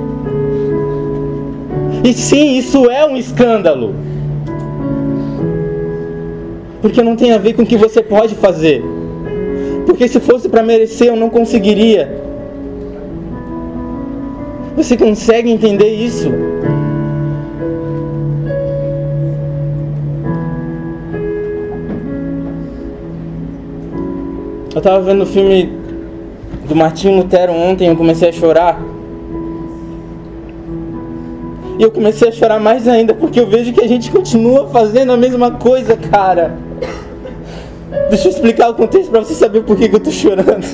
E 2.04 2.14
sim, 2.14 2.58
isso 2.58 2.90
é 2.90 3.06
um 3.06 3.18
escândalo. 3.18 3.94
Porque 6.82 7.04
não 7.04 7.16
tem 7.16 7.34
a 7.34 7.38
ver 7.38 7.54
com 7.54 7.64
o 7.64 7.66
que 7.66 7.78
você 7.78 8.02
pode 8.02 8.36
fazer. 8.36 8.84
Porque 9.86 10.08
se 10.08 10.20
fosse 10.20 10.48
para 10.48 10.64
merecer, 10.64 11.08
eu 11.08 11.16
não 11.16 11.30
conseguiria. 11.30 12.22
Você 14.78 14.96
consegue 14.96 15.52
entender 15.52 15.90
isso? 15.90 16.32
Eu 24.74 24.82
tava 24.82 25.02
vendo 25.02 25.24
o 25.24 25.26
filme 25.26 25.70
do 26.66 26.76
Martinho 26.76 27.18
Lutero 27.18 27.52
ontem, 27.52 27.90
eu 27.90 27.96
comecei 27.98 28.30
a 28.30 28.32
chorar. 28.32 28.80
E 31.80 31.84
eu 31.84 31.90
comecei 31.90 32.28
a 32.28 32.32
chorar 32.34 32.60
mais 32.60 32.90
ainda 32.90 33.14
porque 33.14 33.40
eu 33.40 33.48
vejo 33.48 33.72
que 33.72 33.80
a 33.80 33.88
gente 33.88 34.12
continua 34.12 34.68
fazendo 34.68 35.14
a 35.14 35.18
mesma 35.18 35.52
coisa, 35.52 35.96
cara. 35.96 36.58
Deixa 38.10 38.28
eu 38.28 38.32
explicar 38.32 38.70
o 38.70 38.74
contexto 38.74 39.10
para 39.10 39.22
você 39.22 39.34
saber 39.34 39.64
por 39.64 39.78
que, 39.78 39.88
que 39.88 39.96
eu 39.96 40.00
tô 40.02 40.12
chorando. 40.12 40.68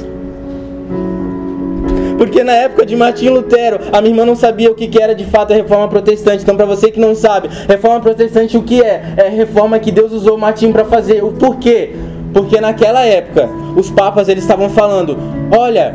Porque 2.18 2.44
na 2.44 2.54
época 2.54 2.88
de 2.88 2.96
Martinho 2.96 3.34
Lutero, 3.34 3.80
a 3.94 4.02
minha 4.02 4.14
irmã 4.14 4.26
não 4.26 4.36
sabia 4.36 4.72
o 4.72 4.74
que 4.74 4.90
era 5.00 5.14
de 5.14 5.26
fato 5.26 5.54
a 5.54 5.56
reforma 5.56 5.88
protestante. 5.88 6.42
Então, 6.42 6.58
para 6.58 6.66
você 6.66 6.90
que 6.90 7.00
não 7.00 7.14
sabe, 7.14 7.50
reforma 7.68 8.00
protestante 8.00 8.58
o 8.58 8.64
que 8.64 8.82
é? 8.82 9.14
É 9.16 9.28
a 9.28 9.30
reforma 9.30 9.78
que 9.78 9.92
Deus 9.92 10.12
usou 10.12 10.40
Martinho 10.40 10.74
para 10.74 10.86
fazer. 10.86 11.24
O 11.24 11.34
porquê? 11.34 11.92
Porque 12.34 12.60
naquela 12.60 13.06
época, 13.06 13.48
os 13.78 13.92
papas 13.92 14.28
eles 14.28 14.44
estavam 14.44 14.72
falando: 14.72 15.16
olha, 15.56 15.94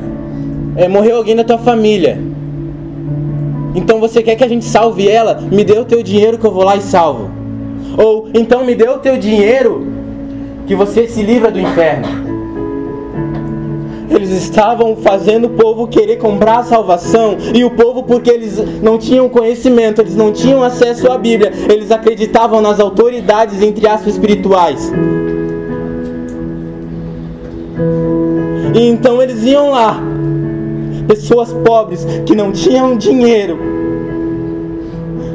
é, 0.76 0.86
morreu 0.86 1.16
alguém 1.16 1.34
da 1.34 1.42
tua 1.42 1.58
família. 1.58 2.29
Então 3.74 4.00
você 4.00 4.22
quer 4.22 4.37
que 4.37 4.44
a 4.44 4.48
gente 4.48 4.64
salve 4.64 5.09
ela? 5.09 5.40
Me 5.40 5.64
dê 5.64 5.78
o 5.78 5.85
teu 5.85 6.02
dinheiro 6.02 6.38
que 6.38 6.46
eu 6.46 6.50
vou 6.50 6.64
lá 6.64 6.76
e 6.76 6.80
salvo. 6.80 7.30
Ou 7.96 8.28
então 8.35 8.64
me 8.64 8.74
dê 8.74 8.88
o 8.88 8.98
teu 8.98 9.16
dinheiro 9.16 9.87
que 10.66 10.74
você 10.74 11.06
se 11.06 11.22
livra 11.22 11.50
do 11.50 11.61
inferno. 11.61 12.30
Eles 14.11 14.30
estavam 14.30 14.96
fazendo 14.96 15.46
o 15.46 15.50
povo 15.50 15.87
querer 15.87 16.16
comprar 16.16 16.59
a 16.59 16.62
salvação 16.64 17.37
e 17.54 17.64
o 17.64 17.70
povo 17.70 18.02
porque 18.02 18.28
eles 18.28 18.59
não 18.83 18.98
tinham 18.98 19.28
conhecimento, 19.28 20.00
eles 20.00 20.16
não 20.16 20.33
tinham 20.33 20.64
acesso 20.64 21.11
à 21.11 21.16
Bíblia, 21.16 21.52
eles 21.70 21.92
acreditavam 21.92 22.61
nas 22.61 22.80
autoridades 22.80 23.62
entre 23.62 23.87
aspas 23.87 24.14
espirituais. 24.14 24.92
E 28.74 28.88
então 28.88 29.22
eles 29.22 29.44
iam 29.44 29.70
lá, 29.70 30.00
pessoas 31.10 31.52
pobres 31.52 32.06
que 32.24 32.36
não 32.36 32.52
tinham 32.52 32.96
dinheiro, 32.96 33.58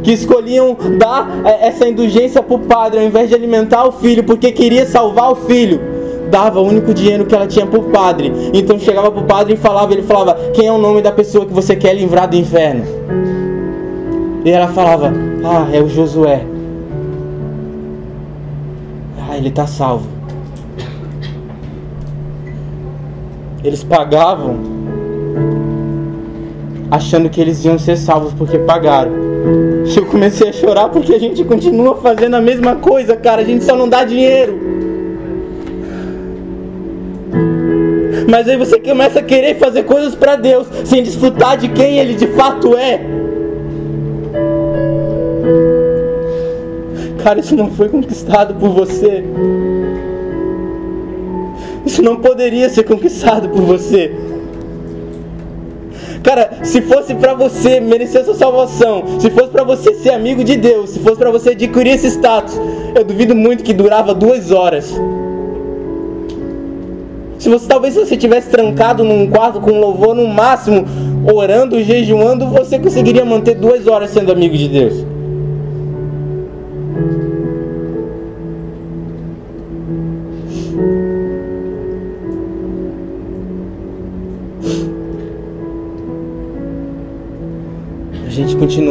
que 0.01 0.13
escolhiam 0.13 0.77
dar 0.97 1.27
é, 1.43 1.67
essa 1.67 1.85
indulgência 1.85 2.41
para 2.41 2.55
o 2.55 2.59
padre 2.59 3.01
ao 3.01 3.05
invés 3.05 3.27
de 3.27 3.35
alimentar 3.35 3.85
o 3.85 3.91
filho, 3.91 4.23
porque 4.23 4.53
queria 4.53 4.85
salvar 4.85 5.33
o 5.33 5.35
filho. 5.35 5.81
Dava 6.31 6.61
o 6.61 6.63
único 6.65 6.93
dinheiro 6.93 7.25
que 7.25 7.35
ela 7.35 7.45
tinha 7.45 7.65
para 7.67 7.79
o 7.79 7.91
padre. 7.91 8.31
Então 8.53 8.79
chegava 8.79 9.11
para 9.11 9.21
o 9.21 9.25
padre 9.25 9.55
e 9.55 9.57
falava, 9.57 9.91
ele 9.91 10.03
falava, 10.03 10.51
quem 10.53 10.65
é 10.65 10.71
o 10.71 10.77
nome 10.77 11.01
da 11.01 11.11
pessoa 11.11 11.45
que 11.45 11.53
você 11.53 11.75
quer 11.75 11.93
livrar 11.93 12.29
do 12.29 12.37
inferno? 12.37 12.85
E 14.45 14.49
ela 14.49 14.69
falava, 14.69 15.11
ah, 15.43 15.67
é 15.73 15.81
o 15.81 15.89
Josué. 15.89 16.45
Ah, 19.27 19.37
ele 19.37 19.49
está 19.49 19.67
salvo. 19.67 20.07
Eles 23.61 23.83
pagavam 23.83 24.74
achando 26.89 27.29
que 27.29 27.41
eles 27.41 27.63
iam 27.65 27.77
ser 27.77 27.97
salvos 27.97 28.33
porque 28.33 28.57
pagaram. 28.59 29.11
Eu 29.95 30.05
comecei 30.05 30.49
a 30.49 30.53
chorar 30.53 30.89
porque 30.89 31.13
a 31.13 31.19
gente 31.19 31.43
continua 31.43 31.95
fazendo 31.97 32.35
a 32.35 32.41
mesma 32.41 32.75
coisa, 32.75 33.15
cara. 33.15 33.41
A 33.41 33.45
gente 33.45 33.63
só 33.63 33.75
não 33.75 33.87
dá 33.87 34.03
dinheiro. 34.03 34.59
Mas 38.27 38.47
aí 38.47 38.57
você 38.57 38.79
começa 38.79 39.19
a 39.19 39.23
querer 39.23 39.55
fazer 39.55 39.83
coisas 39.83 40.15
para 40.15 40.35
Deus 40.35 40.67
sem 40.83 41.03
desfrutar 41.03 41.57
de 41.57 41.69
quem 41.69 41.99
Ele 41.99 42.15
de 42.15 42.27
fato 42.27 42.75
é. 42.75 43.01
Cara, 47.23 47.39
isso 47.39 47.55
não 47.55 47.71
foi 47.71 47.89
conquistado 47.89 48.55
por 48.55 48.69
você. 48.69 49.23
Isso 51.85 52.01
não 52.01 52.17
poderia 52.17 52.67
ser 52.69 52.83
conquistado 52.83 53.49
por 53.49 53.61
você. 53.61 54.11
Cara, 56.25 56.49
se 56.63 56.81
fosse 56.81 57.13
para 57.13 57.35
você 57.35 57.79
merecer 57.79 58.25
sua 58.25 58.33
salvação, 58.33 59.03
se 59.19 59.29
fosse 59.29 59.49
para 59.49 59.63
você 59.63 59.93
ser 59.93 60.09
amigo 60.09 60.43
de 60.43 60.57
Deus, 60.57 60.89
se 60.89 60.99
fosse 60.99 61.17
para 61.17 61.29
você 61.29 61.51
adquirir 61.51 61.91
esse 61.91 62.07
status, 62.07 62.59
eu 62.95 63.03
duvido 63.03 63.35
muito 63.35 63.63
que 63.63 63.71
durava 63.71 64.11
duas 64.11 64.51
horas. 64.51 64.91
Se 67.37 67.47
você 67.47 67.67
talvez 67.67 67.93
se 67.93 67.99
você 67.99 68.17
tivesse 68.17 68.49
trancado 68.49 69.03
num 69.03 69.27
quarto 69.29 69.61
com 69.61 69.79
louvor 69.79 70.15
no 70.15 70.27
máximo, 70.27 70.83
orando, 71.31 71.83
jejuando, 71.83 72.47
você 72.47 72.79
conseguiria 72.79 73.23
manter 73.23 73.53
duas 73.53 73.85
horas 73.85 74.09
sendo 74.09 74.31
amigo 74.31 74.57
de 74.57 74.67
Deus. 74.67 75.04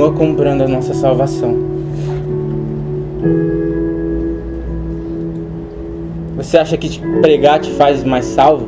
Continua 0.04 0.12
comprando 0.12 0.62
a 0.62 0.68
nossa 0.68 0.92
salvação. 0.92 1.56
Você 6.36 6.58
acha 6.58 6.76
que 6.76 6.98
pregar 7.20 7.60
te 7.60 7.70
faz 7.70 8.04
mais 8.04 8.24
salvo? 8.26 8.66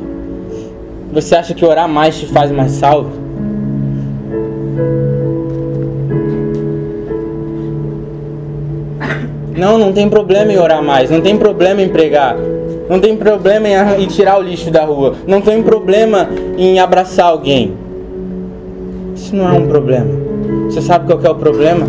Você 1.13 1.35
acha 1.35 1.53
que 1.53 1.65
orar 1.65 1.87
mais 1.87 2.19
te 2.19 2.25
faz 2.27 2.51
mais 2.51 2.71
salvo? 2.71 3.11
Não, 9.55 9.77
não 9.77 9.91
tem 9.91 10.07
problema 10.07 10.51
em 10.51 10.57
orar 10.57 10.83
mais, 10.83 11.09
não 11.09 11.19
tem 11.19 11.35
problema 11.35 11.81
em 11.81 11.89
pregar, 11.89 12.35
não 12.87 12.99
tem 12.99 13.17
problema 13.17 13.67
em 13.97 14.05
tirar 14.07 14.39
o 14.39 14.43
lixo 14.43 14.69
da 14.69 14.85
rua, 14.85 15.15
não 15.25 15.41
tem 15.41 15.63
problema 15.63 16.29
em 16.57 16.79
abraçar 16.79 17.25
alguém. 17.25 17.73
Isso 19.15 19.35
não 19.35 19.49
é 19.49 19.53
um 19.53 19.67
problema. 19.67 20.26
Você 20.69 20.81
sabe 20.81 21.07
qual 21.07 21.19
é 21.23 21.29
o 21.29 21.35
problema? 21.35 21.87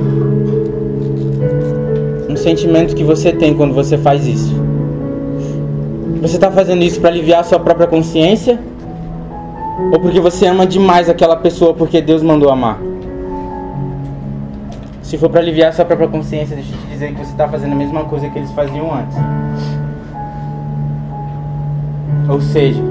Um 2.28 2.36
sentimento 2.36 2.94
que 2.94 3.04
você 3.04 3.32
tem 3.32 3.54
quando 3.54 3.74
você 3.74 3.98
faz 3.98 4.26
isso. 4.26 4.54
Você 6.22 6.36
está 6.36 6.50
fazendo 6.50 6.82
isso 6.82 7.00
para 7.00 7.10
aliviar 7.10 7.40
a 7.40 7.44
sua 7.44 7.58
própria 7.58 7.86
consciência? 7.86 8.58
Ou 9.92 10.00
porque 10.00 10.20
você 10.20 10.46
ama 10.46 10.66
demais 10.66 11.08
aquela 11.08 11.36
pessoa 11.36 11.74
porque 11.74 12.00
Deus 12.00 12.22
mandou 12.22 12.50
amar? 12.50 12.78
Se 15.02 15.16
for 15.16 15.30
para 15.30 15.40
aliviar 15.40 15.70
a 15.70 15.72
sua 15.72 15.84
própria 15.84 16.08
consciência, 16.08 16.54
deixa 16.54 16.72
eu 16.72 16.78
te 16.78 16.86
dizer 16.86 17.14
que 17.14 17.24
você 17.24 17.30
está 17.30 17.48
fazendo 17.48 17.72
a 17.72 17.76
mesma 17.76 18.04
coisa 18.04 18.28
que 18.28 18.38
eles 18.38 18.50
faziam 18.52 18.92
antes. 18.92 19.16
Ou 22.28 22.40
seja, 22.40 22.82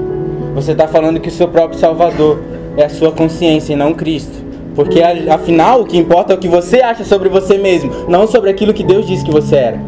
você 0.54 0.72
está 0.72 0.88
falando 0.88 1.20
que 1.20 1.28
o 1.28 1.32
seu 1.32 1.46
próprio 1.48 1.78
Salvador 1.78 2.40
é 2.76 2.84
a 2.84 2.88
sua 2.88 3.12
consciência 3.12 3.72
e 3.72 3.76
não 3.76 3.94
Cristo. 3.94 4.47
Porque 4.78 5.02
afinal 5.02 5.80
o 5.80 5.84
que 5.84 5.98
importa 5.98 6.32
é 6.32 6.36
o 6.36 6.38
que 6.38 6.46
você 6.46 6.80
acha 6.80 7.04
sobre 7.04 7.28
você 7.28 7.58
mesmo, 7.58 7.90
não 8.08 8.28
sobre 8.28 8.48
aquilo 8.48 8.72
que 8.72 8.84
Deus 8.84 9.08
disse 9.08 9.24
que 9.24 9.30
você 9.32 9.56
era. 9.56 9.80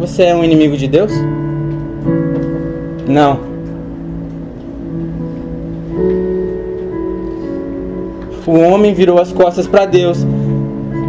Você 0.00 0.22
é 0.22 0.34
um 0.34 0.42
inimigo 0.42 0.74
de 0.74 0.88
Deus? 0.88 1.12
Não. 3.06 3.40
O 8.46 8.58
homem 8.58 8.94
virou 8.94 9.20
as 9.20 9.30
costas 9.32 9.66
para 9.66 9.84
Deus. 9.84 10.26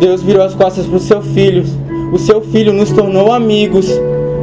Deus 0.02 0.22
virou 0.22 0.44
as 0.44 0.54
costas 0.54 0.86
para 0.86 0.98
os 0.98 1.04
seus 1.04 1.26
filhos. 1.28 1.70
O 2.12 2.18
seu 2.18 2.42
filho 2.42 2.74
nos 2.74 2.92
tornou 2.92 3.32
amigos. 3.32 3.90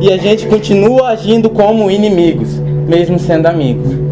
E 0.01 0.11
a 0.11 0.17
gente 0.17 0.47
continua 0.47 1.09
agindo 1.09 1.51
como 1.51 1.91
inimigos, 1.91 2.59
mesmo 2.89 3.19
sendo 3.19 3.45
amigos. 3.45 4.04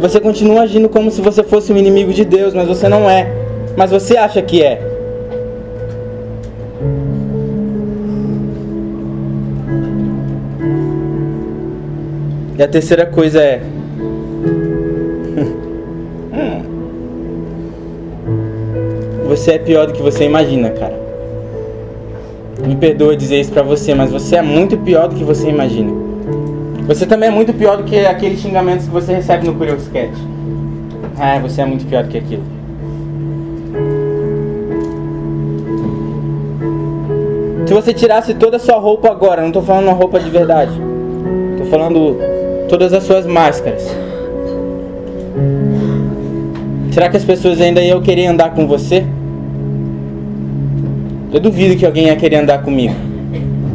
Você 0.00 0.18
continua 0.18 0.62
agindo 0.62 0.88
como 0.88 1.10
se 1.10 1.20
você 1.20 1.42
fosse 1.42 1.70
um 1.74 1.76
inimigo 1.76 2.10
de 2.10 2.24
Deus, 2.24 2.54
mas 2.54 2.66
você 2.66 2.88
não 2.88 3.08
é. 3.08 3.30
Mas 3.76 3.90
você 3.90 4.16
acha 4.16 4.40
que 4.40 4.62
é. 4.62 4.80
E 12.58 12.62
a 12.62 12.68
terceira 12.68 13.04
coisa 13.04 13.42
é. 13.42 13.60
você 19.28 19.52
é 19.52 19.58
pior 19.58 19.86
do 19.86 19.92
que 19.92 20.00
você 20.00 20.24
imagina, 20.24 20.70
cara. 20.70 20.98
Me 22.66 22.74
perdoa 22.74 23.14
dizer 23.14 23.38
isso 23.38 23.52
pra 23.52 23.62
você, 23.62 23.94
mas 23.94 24.10
você 24.10 24.36
é 24.36 24.42
muito 24.42 24.78
pior 24.78 25.08
do 25.08 25.14
que 25.14 25.24
você 25.24 25.50
imagina. 25.50 26.09
Você 26.90 27.06
também 27.06 27.28
é 27.28 27.32
muito 27.32 27.52
pior 27.52 27.76
do 27.76 27.84
que 27.84 28.04
aqueles 28.04 28.40
xingamentos 28.40 28.86
que 28.86 28.90
você 28.90 29.14
recebe 29.14 29.46
no 29.46 29.54
Curious 29.54 29.86
Cat. 29.86 30.10
Ah, 31.16 31.38
você 31.38 31.62
é 31.62 31.64
muito 31.64 31.86
pior 31.86 32.02
do 32.02 32.08
que 32.08 32.18
aquilo. 32.18 32.42
Se 37.64 37.72
você 37.72 37.94
tirasse 37.94 38.34
toda 38.34 38.56
a 38.56 38.58
sua 38.58 38.76
roupa 38.80 39.08
agora, 39.08 39.40
não 39.40 39.50
estou 39.50 39.62
falando 39.62 39.84
uma 39.84 39.92
roupa 39.92 40.18
de 40.18 40.28
verdade. 40.30 40.72
Estou 41.52 41.66
falando 41.66 42.16
todas 42.68 42.92
as 42.92 43.04
suas 43.04 43.24
máscaras. 43.24 43.86
Será 46.90 47.08
que 47.08 47.16
as 47.16 47.24
pessoas 47.24 47.60
ainda 47.60 47.80
iam 47.80 48.00
querer 48.00 48.26
andar 48.26 48.52
com 48.52 48.66
você? 48.66 49.06
Eu 51.32 51.38
duvido 51.38 51.76
que 51.76 51.86
alguém 51.86 52.06
ia 52.06 52.16
querer 52.16 52.38
andar 52.38 52.64
comigo. 52.64 52.96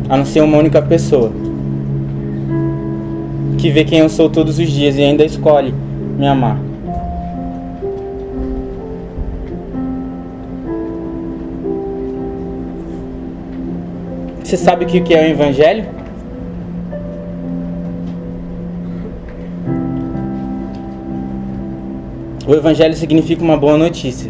A 0.09 0.17
não 0.17 0.25
ser 0.25 0.41
uma 0.41 0.57
única 0.57 0.81
pessoa 0.81 1.44
que 3.65 3.71
vê 3.71 3.83
quem 3.83 3.97
eu 3.97 4.09
sou 4.09 4.29
todos 4.29 4.59
os 4.59 4.69
dias 4.69 4.95
e 4.95 5.01
ainda 5.01 5.25
escolhe 5.25 5.73
me 6.19 6.27
amar. 6.27 6.55
Você 14.43 14.55
sabe 14.55 14.85
o 14.85 14.87
que 14.87 15.11
é 15.15 15.19
o 15.19 15.31
Evangelho? 15.31 15.85
O 22.47 22.53
Evangelho 22.53 22.93
significa 22.93 23.43
uma 23.43 23.57
boa 23.57 23.79
notícia. 23.79 24.29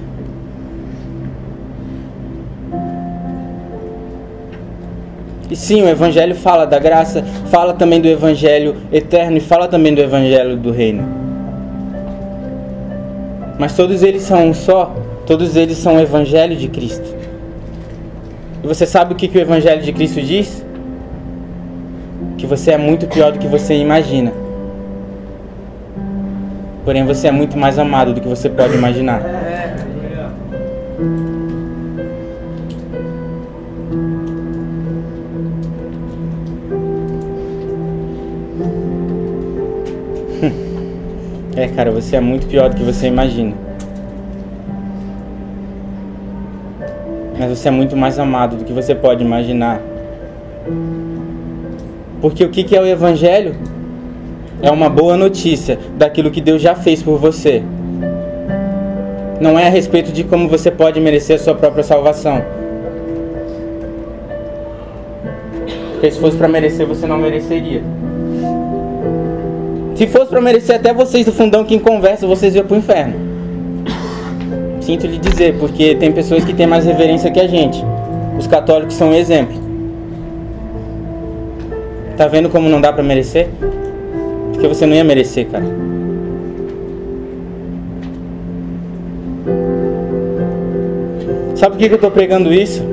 E 5.50 5.56
sim, 5.56 5.84
o 5.84 5.88
Evangelho 5.88 6.36
fala 6.36 6.66
da 6.66 6.80
graça, 6.80 7.24
fala 7.52 7.74
também 7.74 8.02
do 8.02 8.08
Evangelho 8.08 8.76
eterno 8.92 9.38
e 9.38 9.40
fala 9.40 9.68
também 9.68 9.94
do 9.94 10.02
Evangelho 10.02 10.58
do 10.58 10.72
reino. 10.72 11.04
Mas 13.60 13.76
todos 13.76 14.02
eles 14.04 14.24
são 14.24 14.50
um 14.50 14.54
só, 14.54 14.94
todos 15.26 15.56
eles 15.56 15.78
são 15.78 15.98
o 15.98 16.00
Evangelho 16.00 16.56
de 16.56 16.68
Cristo. 16.68 17.16
E 18.64 18.68
você 18.68 18.86
sabe 18.86 19.14
o 19.14 19.16
que, 19.16 19.28
que 19.28 19.38
o 19.38 19.42
Evangelho 19.42 19.82
de 19.82 19.94
Cristo 19.94 20.22
diz? 20.22 20.66
Que 22.38 22.48
você 22.48 22.72
é 22.72 22.78
muito 22.78 23.06
pior 23.08 23.32
do 23.32 23.40
que 23.40 23.48
você 23.48 23.76
imagina. 23.76 24.34
Porém, 26.84 27.06
você 27.06 27.28
é 27.28 27.32
muito 27.32 27.58
mais 27.58 27.80
amado 27.80 28.14
do 28.14 28.22
que 28.22 28.28
você 28.28 28.50
pode 28.50 28.76
imaginar. 28.76 29.22
É, 41.56 41.70
cara, 41.70 41.90
você 41.90 42.18
é 42.18 42.20
muito 42.20 42.48
pior 42.48 42.70
do 42.70 42.76
que 42.76 42.84
você 42.84 43.08
imagina. 43.08 43.54
Mas 47.40 47.58
você 47.58 47.70
é 47.70 47.72
muito 47.72 47.96
mais 47.96 48.20
amado 48.20 48.58
do 48.58 48.66
que 48.66 48.74
você 48.74 48.94
pode 48.94 49.24
imaginar. 49.24 49.82
Porque 52.22 52.44
o 52.44 52.50
que 52.50 52.76
é 52.76 52.82
o 52.82 52.86
Evangelho? 52.86 53.56
É 54.62 54.70
uma 54.70 54.90
boa 54.90 55.16
notícia 55.16 55.80
daquilo 55.98 56.32
que 56.32 56.42
Deus 56.42 56.62
já 56.62 56.76
fez 56.76 57.02
por 57.02 57.18
você. 57.18 57.64
Não 59.40 59.60
é 59.60 59.68
a 59.68 59.70
respeito 59.70 60.12
de 60.12 60.24
como 60.24 60.50
você 60.50 60.72
pode 60.72 61.00
merecer 61.00 61.36
a 61.36 61.40
sua 61.40 61.56
própria 61.56 61.84
salvação. 61.84 62.42
Porque 65.94 66.12
se 66.12 66.20
fosse 66.20 66.36
para 66.38 66.48
merecer, 66.48 66.86
você 66.86 67.06
não 67.06 67.18
mereceria. 67.18 67.82
Se 69.96 70.08
fosse 70.08 70.30
para 70.30 70.42
merecer 70.42 70.76
até 70.76 70.94
vocês 70.94 71.26
do 71.26 71.32
fundão 71.32 71.64
que 71.64 71.74
em 71.74 71.80
conversa, 71.80 72.28
vocês 72.28 72.54
iam 72.54 72.66
pro 72.66 72.76
inferno. 72.76 73.16
Sinto 74.82 75.08
lhe 75.08 75.18
dizer, 75.18 75.58
porque 75.58 75.96
tem 75.96 76.12
pessoas 76.12 76.44
que 76.44 76.54
têm 76.54 76.68
mais 76.68 76.86
reverência 76.86 77.32
que 77.32 77.40
a 77.40 77.48
gente. 77.48 77.82
Os 78.38 78.46
católicos 78.46 78.94
são 78.96 79.12
um 79.12 79.14
exemplo. 79.14 79.56
Tá 82.18 82.28
vendo 82.28 82.50
como 82.50 82.70
não 82.70 82.82
dá 82.82 82.92
para 82.92 83.04
merecer? 83.04 83.48
Porque 84.52 84.68
você 84.68 84.86
não 84.86 84.94
ia 84.96 85.04
merecer, 85.04 85.48
cara. 85.48 85.66
Sabe 91.56 91.76
por 91.76 91.78
que, 91.78 91.88
que 91.88 91.96
eu 91.96 92.00
tô 92.00 92.12
pregando 92.12 92.54
isso? 92.54 92.84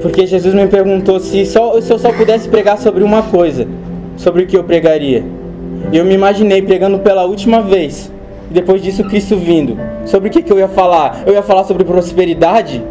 Porque 0.00 0.26
Jesus 0.26 0.54
me 0.54 0.66
perguntou 0.66 1.20
se, 1.20 1.44
só, 1.44 1.80
se 1.80 1.92
eu 1.92 1.98
só 1.98 2.12
pudesse 2.12 2.48
pregar 2.48 2.78
sobre 2.78 3.04
uma 3.04 3.22
coisa, 3.22 3.66
sobre 4.16 4.44
o 4.44 4.46
que 4.46 4.56
eu 4.56 4.64
pregaria. 4.64 5.22
E 5.92 5.96
eu 5.96 6.04
me 6.04 6.14
imaginei 6.14 6.62
pregando 6.62 6.98
pela 7.00 7.24
última 7.24 7.60
vez. 7.60 8.10
Depois 8.50 8.82
disso, 8.82 9.04
Cristo 9.04 9.36
vindo. 9.36 9.76
Sobre 10.06 10.28
o 10.28 10.32
que, 10.32 10.42
que 10.42 10.52
eu 10.52 10.58
ia 10.58 10.68
falar? 10.68 11.22
Eu 11.26 11.34
ia 11.34 11.42
falar 11.42 11.64
sobre 11.64 11.84
prosperidade? 11.84 12.82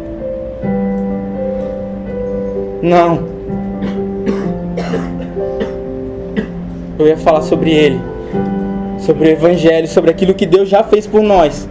Não. 2.82 3.28
Eu 6.98 7.06
ia 7.06 7.16
falar 7.16 7.42
sobre 7.42 7.70
Ele, 7.70 8.00
sobre 8.98 9.28
o 9.28 9.32
Evangelho, 9.32 9.88
sobre 9.88 10.10
aquilo 10.10 10.34
que 10.34 10.46
Deus 10.46 10.68
já 10.68 10.82
fez 10.82 11.06
por 11.06 11.22
nós. 11.22 11.68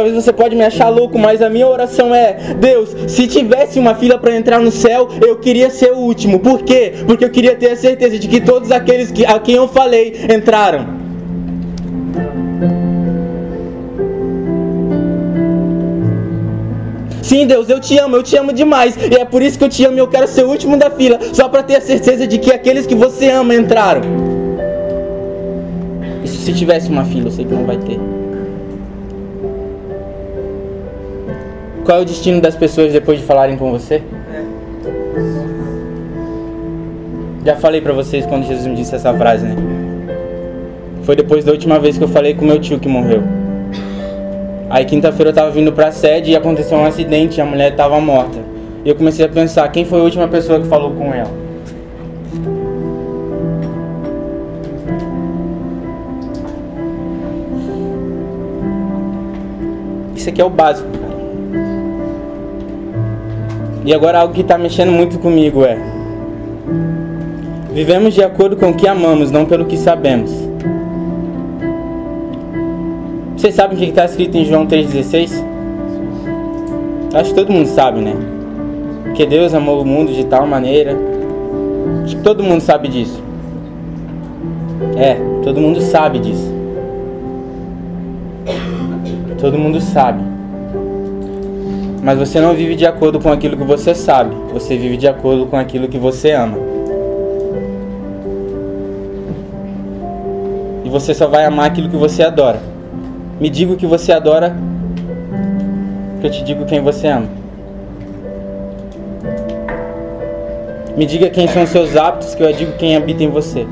Talvez 0.00 0.16
você 0.16 0.32
pode 0.32 0.56
me 0.56 0.64
achar 0.64 0.88
louco, 0.88 1.18
mas 1.18 1.42
a 1.42 1.50
minha 1.50 1.68
oração 1.68 2.14
é: 2.14 2.54
Deus, 2.58 2.88
se 3.06 3.26
tivesse 3.26 3.78
uma 3.78 3.94
fila 3.94 4.16
para 4.16 4.34
entrar 4.34 4.58
no 4.58 4.70
céu, 4.70 5.06
eu 5.20 5.36
queria 5.36 5.68
ser 5.68 5.92
o 5.92 5.98
último. 5.98 6.38
Por 6.40 6.62
quê? 6.62 6.94
Porque 7.06 7.22
eu 7.22 7.28
queria 7.28 7.54
ter 7.54 7.72
a 7.72 7.76
certeza 7.76 8.18
de 8.18 8.26
que 8.26 8.40
todos 8.40 8.72
aqueles 8.72 9.10
que, 9.10 9.26
a 9.26 9.38
quem 9.38 9.56
eu 9.56 9.68
falei 9.68 10.14
entraram. 10.34 10.86
Sim, 17.20 17.46
Deus, 17.46 17.68
eu 17.68 17.78
te 17.78 17.98
amo, 17.98 18.16
eu 18.16 18.22
te 18.22 18.38
amo 18.38 18.54
demais. 18.54 18.96
E 18.96 19.16
é 19.16 19.24
por 19.26 19.42
isso 19.42 19.58
que 19.58 19.64
eu 19.64 19.68
te 19.68 19.84
amo 19.84 19.96
e 19.96 20.00
eu 20.00 20.08
quero 20.08 20.26
ser 20.26 20.46
o 20.46 20.48
último 20.48 20.78
da 20.78 20.90
fila, 20.90 21.18
só 21.34 21.46
para 21.46 21.62
ter 21.62 21.76
a 21.76 21.80
certeza 21.82 22.26
de 22.26 22.38
que 22.38 22.50
aqueles 22.50 22.86
que 22.86 22.94
você 22.94 23.28
ama 23.28 23.54
entraram. 23.54 24.00
Isso 26.24 26.38
se 26.38 26.54
tivesse 26.54 26.88
uma 26.88 27.04
fila, 27.04 27.28
eu 27.28 27.32
sei 27.32 27.44
que 27.44 27.52
não 27.52 27.66
vai 27.66 27.76
ter. 27.76 28.19
Qual 31.90 31.98
é 31.98 32.02
o 32.02 32.06
destino 32.06 32.40
das 32.40 32.54
pessoas 32.54 32.92
depois 32.92 33.18
de 33.18 33.24
falarem 33.24 33.56
com 33.56 33.72
você? 33.72 34.00
Já 37.44 37.56
falei 37.56 37.80
para 37.80 37.92
vocês 37.92 38.24
quando 38.26 38.46
Jesus 38.46 38.64
me 38.64 38.76
disse 38.76 38.94
essa 38.94 39.12
frase, 39.12 39.44
né? 39.44 39.56
Foi 41.02 41.16
depois 41.16 41.44
da 41.44 41.50
última 41.50 41.80
vez 41.80 41.98
que 41.98 42.04
eu 42.04 42.06
falei 42.06 42.32
com 42.32 42.44
meu 42.44 42.60
tio 42.60 42.78
que 42.78 42.88
morreu. 42.88 43.24
Aí 44.70 44.84
quinta-feira 44.84 45.30
eu 45.30 45.34
tava 45.34 45.50
vindo 45.50 45.72
pra 45.72 45.90
sede 45.90 46.30
e 46.30 46.36
aconteceu 46.36 46.78
um 46.78 46.86
acidente 46.86 47.38
e 47.38 47.40
a 47.40 47.44
mulher 47.44 47.74
tava 47.74 48.00
morta. 48.00 48.38
E 48.84 48.88
eu 48.88 48.94
comecei 48.94 49.26
a 49.26 49.28
pensar, 49.28 49.68
quem 49.70 49.84
foi 49.84 49.98
a 49.98 50.04
última 50.04 50.28
pessoa 50.28 50.60
que 50.60 50.68
falou 50.68 50.92
com 50.92 51.12
ela? 51.12 51.32
Isso 60.14 60.28
aqui 60.28 60.40
é 60.40 60.44
o 60.44 60.50
básico. 60.50 60.99
E 63.84 63.94
agora 63.94 64.18
algo 64.18 64.34
que 64.34 64.44
tá 64.44 64.58
mexendo 64.58 64.92
muito 64.92 65.18
comigo 65.18 65.64
é 65.64 65.78
Vivemos 67.72 68.14
de 68.14 68.22
acordo 68.22 68.56
com 68.56 68.70
o 68.70 68.74
que 68.74 68.88
amamos, 68.88 69.30
não 69.30 69.46
pelo 69.46 69.64
que 69.64 69.76
sabemos. 69.76 70.30
Vocês 73.36 73.54
sabem 73.54 73.76
o 73.76 73.80
que 73.80 73.86
está 73.86 74.04
escrito 74.04 74.36
em 74.36 74.44
João 74.44 74.66
3,16? 74.66 75.32
Acho 77.14 77.30
que 77.30 77.36
todo 77.36 77.52
mundo 77.52 77.66
sabe, 77.66 78.00
né? 78.00 78.14
Que 79.14 79.24
Deus 79.24 79.54
amou 79.54 79.80
o 79.80 79.84
mundo 79.84 80.12
de 80.12 80.24
tal 80.24 80.46
maneira. 80.46 80.96
Acho 82.04 82.16
que 82.16 82.22
todo 82.22 82.42
mundo 82.42 82.60
sabe 82.60 82.88
disso. 82.88 83.22
É, 84.96 85.16
todo 85.44 85.60
mundo 85.60 85.80
sabe 85.80 86.18
disso. 86.18 86.52
Todo 89.40 89.56
mundo 89.56 89.80
sabe. 89.80 90.22
Mas 92.02 92.18
você 92.18 92.40
não 92.40 92.54
vive 92.54 92.74
de 92.74 92.86
acordo 92.86 93.20
com 93.20 93.30
aquilo 93.30 93.56
que 93.56 93.64
você 93.64 93.94
sabe. 93.94 94.34
Você 94.52 94.76
vive 94.76 94.96
de 94.96 95.06
acordo 95.06 95.46
com 95.46 95.56
aquilo 95.56 95.86
que 95.86 95.98
você 95.98 96.32
ama. 96.32 96.56
E 100.84 100.88
você 100.88 101.12
só 101.12 101.26
vai 101.26 101.44
amar 101.44 101.66
aquilo 101.66 101.90
que 101.90 101.96
você 101.96 102.22
adora. 102.22 102.60
Me 103.38 103.50
diga 103.50 103.72
o 103.72 103.76
que 103.76 103.86
você 103.86 104.12
adora, 104.12 104.56
que 106.20 106.26
eu 106.26 106.30
te 106.30 106.42
digo 106.42 106.64
quem 106.64 106.80
você 106.80 107.08
ama. 107.08 107.28
Me 110.96 111.06
diga 111.06 111.30
quem 111.30 111.46
são 111.48 111.62
os 111.62 111.70
seus 111.70 111.96
hábitos, 111.96 112.34
que 112.34 112.42
eu 112.42 112.52
digo 112.52 112.72
quem 112.72 112.96
habita 112.96 113.22
em 113.22 113.28
você. 113.28 113.66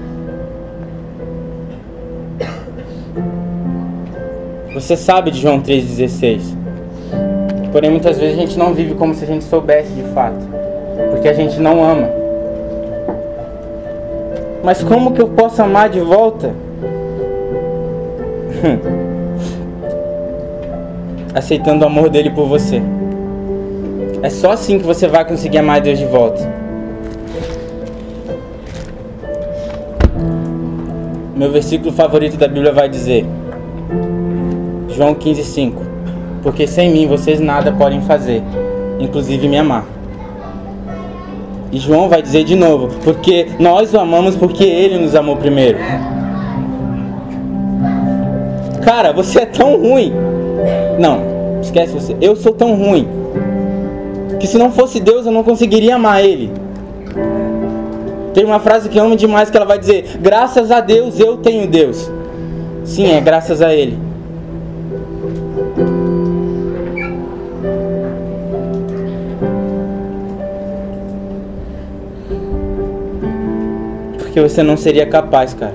Você 4.74 4.96
sabe 4.96 5.30
de 5.30 5.40
João 5.40 5.60
3,16. 5.60 6.57
Porém, 7.72 7.90
muitas 7.90 8.18
vezes 8.18 8.36
a 8.36 8.40
gente 8.40 8.58
não 8.58 8.74
vive 8.74 8.94
como 8.94 9.14
se 9.14 9.24
a 9.24 9.26
gente 9.26 9.44
soubesse 9.44 9.92
de 9.92 10.02
fato. 10.14 10.46
Porque 11.10 11.28
a 11.28 11.34
gente 11.34 11.60
não 11.60 11.84
ama. 11.84 12.08
Mas 14.62 14.82
como 14.82 15.12
que 15.12 15.22
eu 15.22 15.28
posso 15.28 15.62
amar 15.62 15.88
de 15.88 16.00
volta? 16.00 16.52
aceitando 21.34 21.84
o 21.84 21.86
amor 21.86 22.08
dele 22.08 22.30
por 22.30 22.46
você. 22.46 22.82
É 24.22 24.30
só 24.30 24.52
assim 24.52 24.78
que 24.78 24.84
você 24.84 25.06
vai 25.06 25.24
conseguir 25.24 25.58
amar 25.58 25.80
Deus 25.80 25.98
de 25.98 26.04
volta. 26.04 26.40
Meu 31.36 31.52
versículo 31.52 31.92
favorito 31.92 32.36
da 32.36 32.48
Bíblia 32.48 32.72
vai 32.72 32.88
dizer: 32.88 33.24
João 34.88 35.14
15:5. 35.14 35.87
Porque 36.42 36.66
sem 36.66 36.90
mim 36.90 37.06
vocês 37.06 37.40
nada 37.40 37.72
podem 37.72 38.00
fazer, 38.02 38.42
inclusive 38.98 39.48
me 39.48 39.58
amar. 39.58 39.84
E 41.70 41.78
João 41.78 42.08
vai 42.08 42.22
dizer 42.22 42.44
de 42.44 42.56
novo: 42.56 42.88
Porque 43.04 43.48
nós 43.58 43.92
o 43.92 43.98
amamos 43.98 44.36
porque 44.36 44.64
ele 44.64 44.98
nos 44.98 45.14
amou 45.14 45.36
primeiro. 45.36 45.78
Cara, 48.82 49.12
você 49.12 49.40
é 49.40 49.46
tão 49.46 49.76
ruim 49.76 50.12
não, 50.98 51.60
esquece 51.62 51.92
você. 51.92 52.16
Eu 52.20 52.34
sou 52.34 52.52
tão 52.52 52.74
ruim 52.74 53.08
que 54.40 54.46
se 54.46 54.58
não 54.58 54.72
fosse 54.72 54.98
Deus 55.00 55.26
eu 55.26 55.32
não 55.32 55.44
conseguiria 55.44 55.94
amar 55.94 56.24
Ele. 56.24 56.50
Tem 58.34 58.44
uma 58.44 58.58
frase 58.58 58.88
que 58.88 58.98
eu 58.98 59.04
amo 59.04 59.16
demais 59.16 59.50
que 59.50 59.56
ela 59.56 59.66
vai 59.66 59.78
dizer: 59.78 60.18
Graças 60.20 60.70
a 60.70 60.80
Deus 60.80 61.18
eu 61.20 61.36
tenho 61.36 61.68
Deus. 61.68 62.10
Sim, 62.84 63.12
é 63.12 63.20
graças 63.20 63.62
a 63.62 63.72
Ele. 63.72 64.07
Porque 74.38 74.50
você 74.50 74.62
não 74.62 74.76
seria 74.76 75.04
capaz, 75.04 75.52
cara, 75.52 75.74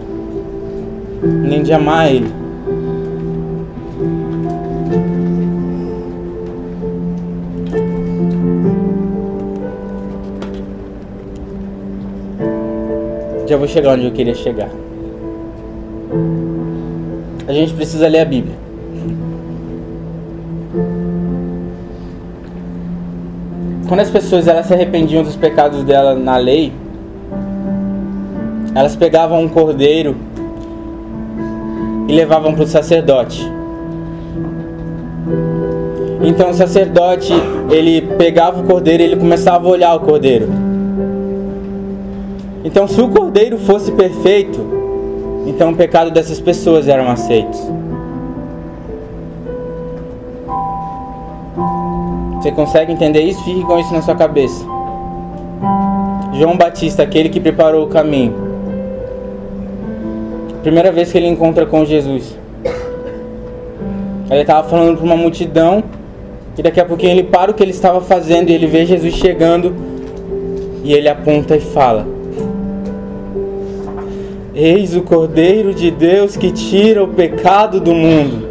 nem 1.22 1.62
de 1.62 1.74
amar 1.74 2.10
Ele. 2.10 2.32
já 13.46 13.58
vou 13.58 13.68
chegar 13.68 13.92
onde 13.92 14.06
eu 14.06 14.12
queria 14.12 14.34
chegar. 14.34 14.70
A 17.46 17.52
gente 17.52 17.74
precisa 17.74 18.08
ler 18.08 18.22
a 18.22 18.26
Bíblia. 18.26 18.56
Quando 23.90 24.00
as 24.00 24.10
pessoas 24.10 24.48
elas 24.48 24.66
se 24.66 24.74
arrependiam 24.74 25.22
dos 25.22 25.36
pecados 25.36 25.84
dela 25.84 26.16
na 26.16 26.38
lei, 26.38 26.72
elas 28.76 28.96
pegavam 28.96 29.42
um 29.42 29.48
cordeiro 29.48 30.16
e 32.08 32.14
levavam 32.14 32.54
para 32.54 32.64
o 32.64 32.68
sacerdote. 32.68 33.50
Então 36.24 36.50
o 36.50 36.54
sacerdote 36.54 37.34
ele 37.70 38.02
pegava 38.18 38.62
o 38.62 38.64
cordeiro 38.64 39.04
e 39.04 39.06
ele 39.08 39.18
começava 39.18 39.68
a 39.68 39.72
olhar 39.72 39.94
o 39.94 40.00
cordeiro. 40.00 40.48
Então, 42.64 42.88
se 42.88 43.02
o 43.02 43.10
cordeiro 43.10 43.58
fosse 43.58 43.92
perfeito, 43.92 44.60
então 45.46 45.72
o 45.72 45.76
pecado 45.76 46.10
dessas 46.12 46.40
pessoas 46.40 46.88
eram 46.88 47.10
aceitos. 47.10 47.60
Você 52.42 52.52
consegue 52.54 52.94
entender 52.94 53.22
isso? 53.22 53.44
Fique 53.44 53.64
com 53.64 53.78
isso 53.80 53.94
na 53.94 54.02
sua 54.02 54.16
cabeça. 54.16 54.66
João 56.34 56.58
Batista, 56.58 57.04
aquele 57.04 57.28
que 57.28 57.40
preparou 57.40 57.86
o 57.86 57.88
caminho. 57.88 58.53
Primeira 60.64 60.94
vez 60.94 61.12
que 61.12 61.18
ele 61.18 61.28
encontra 61.28 61.66
com 61.66 61.84
Jesus. 61.84 62.38
Ele 64.32 64.42
estava 64.42 64.68
falando 64.68 64.96
para 64.96 65.06
uma 65.06 65.18
multidão 65.18 65.84
e 66.58 66.64
daqui 66.64 66.80
a 66.80 66.86
pouquinho 66.86 67.12
ele 67.12 67.24
para 67.24 67.52
o 67.52 67.54
que 67.54 67.62
ele 67.62 67.72
estava 67.72 68.00
fazendo 68.00 68.50
e 68.50 68.54
ele 68.54 68.66
vê 68.66 68.86
Jesus 68.86 69.14
chegando 69.14 69.76
e 70.82 70.94
ele 70.94 71.10
aponta 71.10 71.58
e 71.58 71.60
fala: 71.60 72.08
Eis 74.56 74.96
o 74.96 75.02
Cordeiro 75.02 75.74
de 75.74 75.92
Deus 75.92 76.38
que 76.38 76.50
tira 76.50 77.04
o 77.04 77.10
pecado 77.10 77.82
do 77.82 77.94
mundo. 77.94 78.48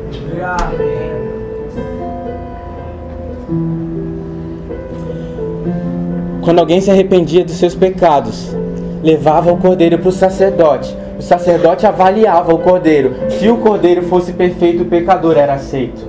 Quando 6.42 6.58
alguém 6.58 6.80
se 6.82 6.90
arrependia 6.90 7.42
dos 7.42 7.54
seus 7.54 7.74
pecados, 7.74 8.54
levava 9.02 9.50
o 9.50 9.56
cordeiro 9.56 9.98
para 9.98 10.08
o 10.08 10.12
sacerdote. 10.12 11.01
O 11.22 11.24
sacerdote 11.24 11.86
avaliava 11.86 12.52
o 12.52 12.58
cordeiro. 12.58 13.14
Se 13.30 13.48
o 13.48 13.58
cordeiro 13.58 14.02
fosse 14.02 14.32
perfeito, 14.32 14.82
o 14.82 14.86
pecador 14.86 15.38
era 15.38 15.54
aceito. 15.54 16.04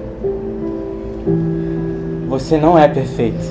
Você 2.27 2.57
não 2.57 2.79
é 2.79 2.87
perfeito. 2.87 3.45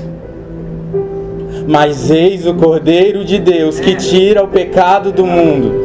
Mas 1.69 2.11
eis 2.11 2.45
o 2.49 2.55
Cordeiro 2.55 3.25
de 3.25 3.39
Deus 3.39 3.79
que 3.79 3.95
tira 3.95 4.43
o 4.43 4.49
pecado 4.49 5.13
do 5.13 5.25
mundo. 5.25 5.85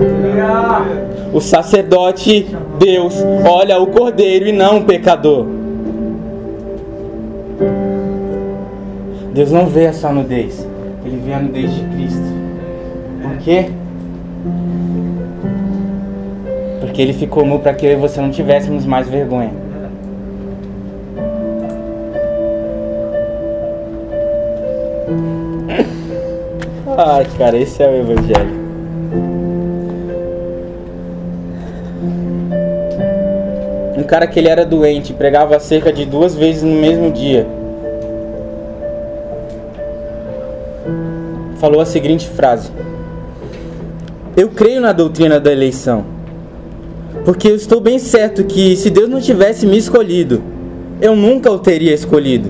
O 1.31 1.39
sacerdote, 1.39 2.47
Deus, 2.79 3.13
olha 3.47 3.79
o 3.79 3.85
Cordeiro 3.85 4.47
e 4.47 4.51
não 4.51 4.79
o 4.79 4.83
pecador. 4.83 5.45
Deus 9.31 9.51
não 9.51 9.67
vê 9.67 9.85
a 9.85 9.93
sua 9.93 10.11
nudez, 10.11 10.67
Ele 11.05 11.21
vê 11.23 11.33
a 11.33 11.39
nudez 11.39 11.71
de 11.71 11.83
Cristo. 11.83 12.33
Por 13.21 13.37
quê? 13.43 13.69
Porque 16.97 17.03
Ele 17.03 17.13
ficou 17.13 17.45
nu 17.45 17.59
para 17.59 17.75
que 17.75 17.85
eu 17.85 17.91
e 17.91 17.95
você 17.95 18.19
não 18.19 18.31
tivéssemos 18.31 18.83
mais 18.83 19.07
vergonha. 19.07 19.51
Ai, 26.97 27.27
cara, 27.37 27.55
esse 27.55 27.83
é 27.83 27.87
o 27.87 27.97
Evangelho. 27.97 28.65
Um 33.95 34.01
cara 34.01 34.25
que 34.25 34.39
ele 34.39 34.49
era 34.49 34.65
doente, 34.65 35.13
pregava 35.13 35.59
cerca 35.59 35.93
de 35.93 36.03
duas 36.03 36.33
vezes 36.33 36.63
no 36.63 36.81
mesmo 36.81 37.11
dia. 37.11 37.45
Falou 41.59 41.79
a 41.79 41.85
seguinte 41.85 42.27
frase: 42.27 42.71
Eu 44.35 44.49
creio 44.49 44.81
na 44.81 44.93
doutrina 44.93 45.39
da 45.39 45.51
eleição, 45.51 46.16
porque 47.27 47.49
eu 47.49 47.57
estou 47.57 47.81
bem 47.81 47.99
certo 47.99 48.45
que 48.45 48.77
se 48.77 48.89
Deus 48.89 49.09
não 49.09 49.19
tivesse 49.19 49.65
me 49.65 49.77
escolhido, 49.77 50.41
eu 51.01 51.13
nunca 51.13 51.51
o 51.51 51.59
teria 51.59 51.93
escolhido. 51.93 52.49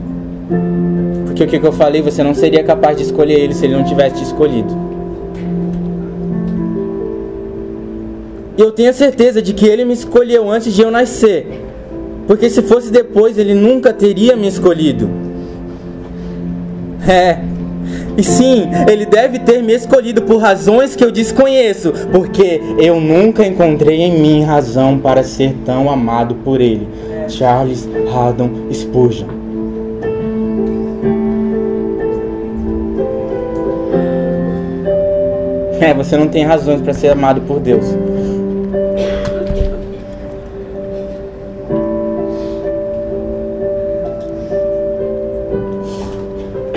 Porque 1.25 1.45
o 1.45 1.47
que 1.47 1.57
eu 1.57 1.71
falei, 1.71 1.99
você 1.99 2.21
não 2.21 2.35
seria 2.35 2.63
capaz 2.63 2.95
de 2.95 3.01
escolher 3.01 3.39
ele 3.39 3.55
se 3.55 3.65
ele 3.65 3.73
não 3.73 3.83
tivesse 3.83 4.17
te 4.17 4.23
escolhido. 4.25 4.71
E 8.55 8.61
eu 8.61 8.71
tenho 8.71 8.91
a 8.91 8.93
certeza 8.93 9.41
de 9.41 9.51
que 9.51 9.65
ele 9.65 9.83
me 9.83 9.95
escolheu 9.95 10.47
antes 10.47 10.71
de 10.71 10.83
eu 10.83 10.91
nascer. 10.91 11.59
Porque 12.27 12.47
se 12.47 12.61
fosse 12.61 12.91
depois, 12.91 13.39
ele 13.39 13.55
nunca 13.55 13.91
teria 13.91 14.35
me 14.35 14.47
escolhido. 14.47 15.09
É. 17.09 17.39
E 18.17 18.23
sim, 18.23 18.67
ele 18.89 19.05
deve 19.05 19.37
ter 19.37 19.61
me 19.61 19.75
escolhido 19.75 20.23
por 20.23 20.41
razões 20.41 20.95
que 20.95 21.03
eu 21.03 21.11
desconheço, 21.11 21.93
porque 22.11 22.59
eu 22.79 22.99
nunca 22.99 23.45
encontrei 23.45 24.01
em 24.01 24.19
mim 24.19 24.41
razão 24.41 24.97
para 24.97 25.23
ser 25.23 25.55
tão 25.63 25.87
amado 25.87 26.33
por 26.43 26.59
ele. 26.59 26.87
Charles 27.29 27.87
Haddon 28.11 28.49
Spurgeon. 28.73 29.27
É, 35.79 35.93
você 35.93 36.17
não 36.17 36.27
tem 36.27 36.43
razões 36.43 36.81
para 36.81 36.93
ser 36.93 37.09
amado 37.09 37.41
por 37.41 37.59
Deus. 37.59 37.85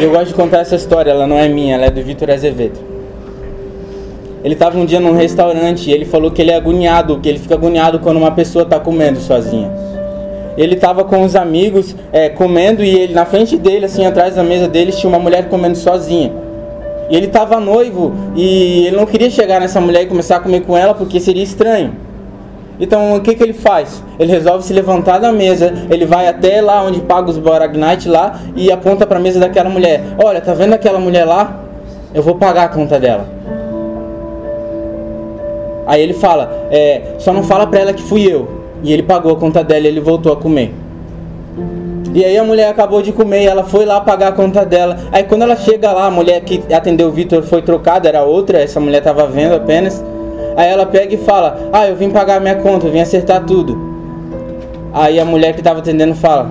Eu 0.02 0.10
gosto 0.12 0.28
de 0.28 0.34
contar 0.34 0.60
essa 0.60 0.76
história, 0.76 1.10
ela 1.10 1.26
não 1.26 1.36
é 1.36 1.46
minha, 1.46 1.74
ela 1.74 1.84
é 1.84 1.90
do 1.90 2.02
Vitor 2.02 2.30
Azevedo. 2.30 2.80
Ele 4.42 4.54
estava 4.54 4.78
um 4.78 4.86
dia 4.86 4.98
num 4.98 5.12
restaurante 5.12 5.90
e 5.90 5.92
ele 5.92 6.06
falou 6.06 6.30
que 6.30 6.40
ele 6.40 6.50
é 6.50 6.56
agoniado, 6.56 7.20
que 7.20 7.28
ele 7.28 7.38
fica 7.38 7.54
agoniado 7.54 7.98
quando 7.98 8.16
uma 8.16 8.30
pessoa 8.30 8.62
está 8.62 8.80
comendo 8.80 9.20
sozinha. 9.20 9.70
Ele 10.56 10.74
estava 10.74 11.04
com 11.04 11.22
os 11.22 11.36
amigos 11.36 11.94
é, 12.14 12.30
comendo 12.30 12.82
e 12.82 12.88
ele 12.88 13.12
na 13.12 13.26
frente 13.26 13.58
dele, 13.58 13.84
assim 13.84 14.06
atrás 14.06 14.36
da 14.36 14.42
mesa 14.42 14.66
deles, 14.66 14.98
tinha 14.98 15.10
uma 15.10 15.18
mulher 15.18 15.50
comendo 15.50 15.76
sozinha. 15.76 16.32
E 17.10 17.16
ele 17.16 17.26
estava 17.26 17.60
noivo 17.60 18.14
e 18.34 18.86
ele 18.86 18.96
não 18.96 19.04
queria 19.04 19.28
chegar 19.28 19.60
nessa 19.60 19.82
mulher 19.82 20.04
e 20.04 20.06
começar 20.06 20.36
a 20.36 20.40
comer 20.40 20.62
com 20.62 20.78
ela 20.78 20.94
porque 20.94 21.20
seria 21.20 21.42
estranho. 21.42 21.92
Então 22.80 23.14
o 23.14 23.20
que, 23.20 23.34
que 23.34 23.42
ele 23.42 23.52
faz? 23.52 24.02
Ele 24.18 24.32
resolve 24.32 24.64
se 24.64 24.72
levantar 24.72 25.18
da 25.18 25.30
mesa, 25.30 25.72
ele 25.90 26.06
vai 26.06 26.26
até 26.26 26.62
lá 26.62 26.82
onde 26.82 27.00
paga 27.00 27.28
os 27.28 27.36
Boragnite 27.36 28.08
lá 28.08 28.40
e 28.56 28.72
aponta 28.72 29.06
para 29.06 29.18
a 29.18 29.22
mesa 29.22 29.38
daquela 29.38 29.68
mulher. 29.68 30.02
Olha, 30.22 30.40
tá 30.40 30.54
vendo 30.54 30.72
aquela 30.72 30.98
mulher 30.98 31.26
lá? 31.26 31.60
Eu 32.14 32.22
vou 32.22 32.36
pagar 32.36 32.64
a 32.64 32.68
conta 32.68 32.98
dela. 32.98 33.28
Aí 35.86 36.00
ele 36.00 36.14
fala, 36.14 36.68
é, 36.70 37.02
só 37.18 37.32
não 37.32 37.42
fala 37.42 37.66
para 37.66 37.80
ela 37.80 37.92
que 37.92 38.02
fui 38.02 38.22
eu. 38.22 38.60
E 38.82 38.92
ele 38.92 39.02
pagou 39.02 39.32
a 39.32 39.36
conta 39.36 39.62
dela 39.62 39.84
e 39.84 39.88
ele 39.88 40.00
voltou 40.00 40.32
a 40.32 40.36
comer. 40.36 40.72
E 42.14 42.24
aí 42.24 42.36
a 42.36 42.42
mulher 42.42 42.68
acabou 42.68 43.02
de 43.02 43.12
comer 43.12 43.44
ela 43.44 43.62
foi 43.62 43.84
lá 43.84 44.00
pagar 44.00 44.28
a 44.28 44.32
conta 44.32 44.64
dela. 44.64 44.96
Aí 45.12 45.22
quando 45.24 45.42
ela 45.42 45.54
chega 45.54 45.92
lá, 45.92 46.06
a 46.06 46.10
mulher 46.10 46.40
que 46.40 46.62
atendeu 46.72 47.08
o 47.08 47.12
Vitor 47.12 47.42
foi 47.42 47.60
trocada, 47.60 48.08
era 48.08 48.22
outra, 48.24 48.58
essa 48.58 48.80
mulher 48.80 49.02
tava 49.02 49.26
vendo 49.26 49.54
apenas. 49.54 50.02
Aí 50.56 50.68
ela 50.68 50.86
pega 50.86 51.14
e 51.14 51.18
fala: 51.18 51.58
Ah, 51.72 51.88
eu 51.88 51.96
vim 51.96 52.10
pagar 52.10 52.40
minha 52.40 52.56
conta, 52.56 52.86
eu 52.86 52.92
vim 52.92 53.00
acertar 53.00 53.44
tudo. 53.44 53.78
Aí 54.92 55.18
a 55.18 55.24
mulher 55.24 55.52
que 55.54 55.60
estava 55.60 55.78
atendendo 55.78 56.14
fala: 56.14 56.50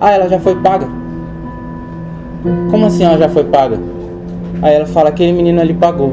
Ah, 0.00 0.12
ela 0.12 0.28
já 0.28 0.38
foi 0.38 0.54
paga. 0.56 0.86
Como 2.70 2.86
assim 2.86 3.04
ela 3.04 3.16
já 3.16 3.28
foi 3.28 3.44
paga? 3.44 3.78
Aí 4.60 4.74
ela 4.74 4.86
fala: 4.86 5.08
Aquele 5.08 5.32
menino 5.32 5.60
ali 5.60 5.72
pagou. 5.74 6.12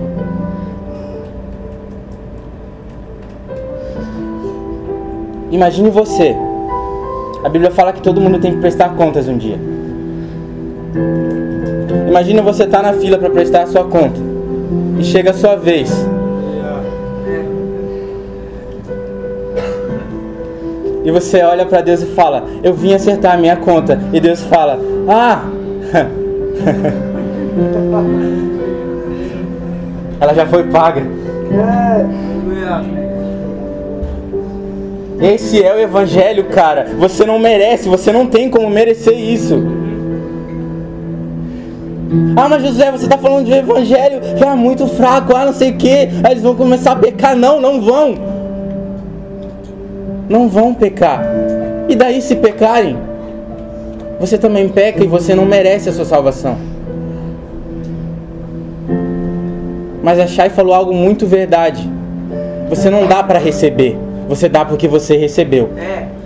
Imagine 5.52 5.90
você. 5.90 6.34
A 7.44 7.50
Bíblia 7.50 7.72
fala 7.72 7.92
que 7.92 8.02
todo 8.02 8.22
mundo 8.22 8.40
tem 8.40 8.54
que 8.54 8.60
prestar 8.60 8.96
contas 8.96 9.28
um 9.28 9.38
dia. 9.38 9.60
Imagine 12.08 12.40
você 12.42 12.64
estar 12.64 12.82
tá 12.82 12.92
na 12.92 12.94
fila 12.94 13.18
para 13.18 13.30
prestar 13.30 13.64
a 13.64 13.68
sua 13.68 13.84
conta 13.84 14.31
e 15.00 15.04
chega 15.04 15.32
a 15.32 15.34
sua 15.34 15.56
vez. 15.56 15.92
E 21.04 21.10
você 21.10 21.42
olha 21.42 21.66
para 21.66 21.82
Deus 21.82 22.04
e 22.04 22.06
fala: 22.08 22.46
Eu 22.64 22.74
vim 22.74 22.94
acertar 22.94 23.34
a 23.34 23.38
minha 23.38 23.56
conta. 23.56 24.00
E 24.14 24.20
Deus 24.20 24.42
fala: 24.42 24.80
Ah! 25.08 25.44
Ela 30.22 30.34
já 30.36 30.46
foi 30.46 30.64
paga. 30.66 31.02
Esse 35.20 35.64
é 35.64 35.76
o 35.76 35.80
Evangelho, 35.80 36.46
cara. 36.46 36.88
Você 36.98 37.26
não 37.26 37.40
merece, 37.40 37.90
você 37.90 38.12
não 38.12 38.28
tem 38.28 38.50
como 38.50 38.70
merecer 38.70 39.18
isso. 39.18 39.81
Ah, 42.36 42.50
mas 42.50 42.62
José, 42.64 42.92
você 42.92 43.06
está 43.06 43.18
falando 43.18 43.46
de 43.46 43.54
evangelho 43.54 44.20
que 44.38 44.44
é 44.44 44.54
muito 44.54 44.86
fraco, 44.88 45.36
ah, 45.36 45.46
não 45.46 45.54
sei 45.54 45.72
o 45.72 45.78
que. 45.78 46.10
Aí 46.24 46.32
eles 46.32 46.44
vão 46.44 46.56
começar 46.56 46.92
a 46.92 46.96
pecar. 46.96 47.36
Não, 47.36 47.62
não 47.62 47.82
vão. 47.82 48.16
Não 50.28 50.50
vão 50.50 50.74
pecar. 50.74 51.24
E 51.88 51.96
daí 51.96 52.22
se 52.22 52.36
pecarem, 52.36 52.98
você 54.20 54.38
também 54.38 54.68
peca 54.68 55.04
e 55.04 55.08
você 55.08 55.34
não 55.34 55.46
merece 55.46 55.90
a 55.90 55.94
sua 55.94 56.06
salvação. 56.06 56.58
Mas 60.04 60.20
a 60.20 60.28
Chay 60.28 60.50
falou 60.50 60.74
algo 60.74 60.94
muito 60.94 61.26
verdade. 61.26 61.90
Você 62.70 62.90
não 62.90 63.06
dá 63.06 63.22
para 63.24 63.40
receber, 63.40 63.98
você 64.28 64.50
dá 64.50 64.66
porque 64.66 64.88
você 64.88 65.16
recebeu. 65.18 65.70
É. 65.78 66.21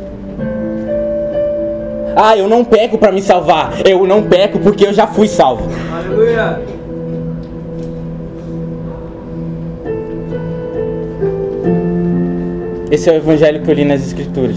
Ah, 2.15 2.37
eu 2.37 2.47
não 2.47 2.63
peco 2.63 2.97
para 2.97 3.11
me 3.11 3.21
salvar. 3.21 3.85
Eu 3.85 4.07
não 4.07 4.23
peco 4.23 4.57
porque 4.59 4.85
eu 4.85 4.93
já 4.93 5.05
fui 5.05 5.27
salvo. 5.27 5.69
Aleluia. 5.93 6.61
Esse 12.89 13.09
é 13.09 13.13
o 13.13 13.15
evangelho 13.17 13.61
que 13.61 13.69
eu 13.69 13.75
li 13.75 13.83
nas 13.83 14.01
escrituras. 14.01 14.55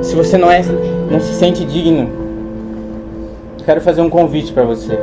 Se 0.00 0.16
você 0.16 0.38
não 0.38 0.50
é, 0.50 0.62
não 1.10 1.20
se 1.20 1.34
sente 1.34 1.66
digno, 1.66 2.08
quero 3.66 3.82
fazer 3.82 4.00
um 4.00 4.08
convite 4.08 4.50
para 4.50 4.62
você. 4.62 4.98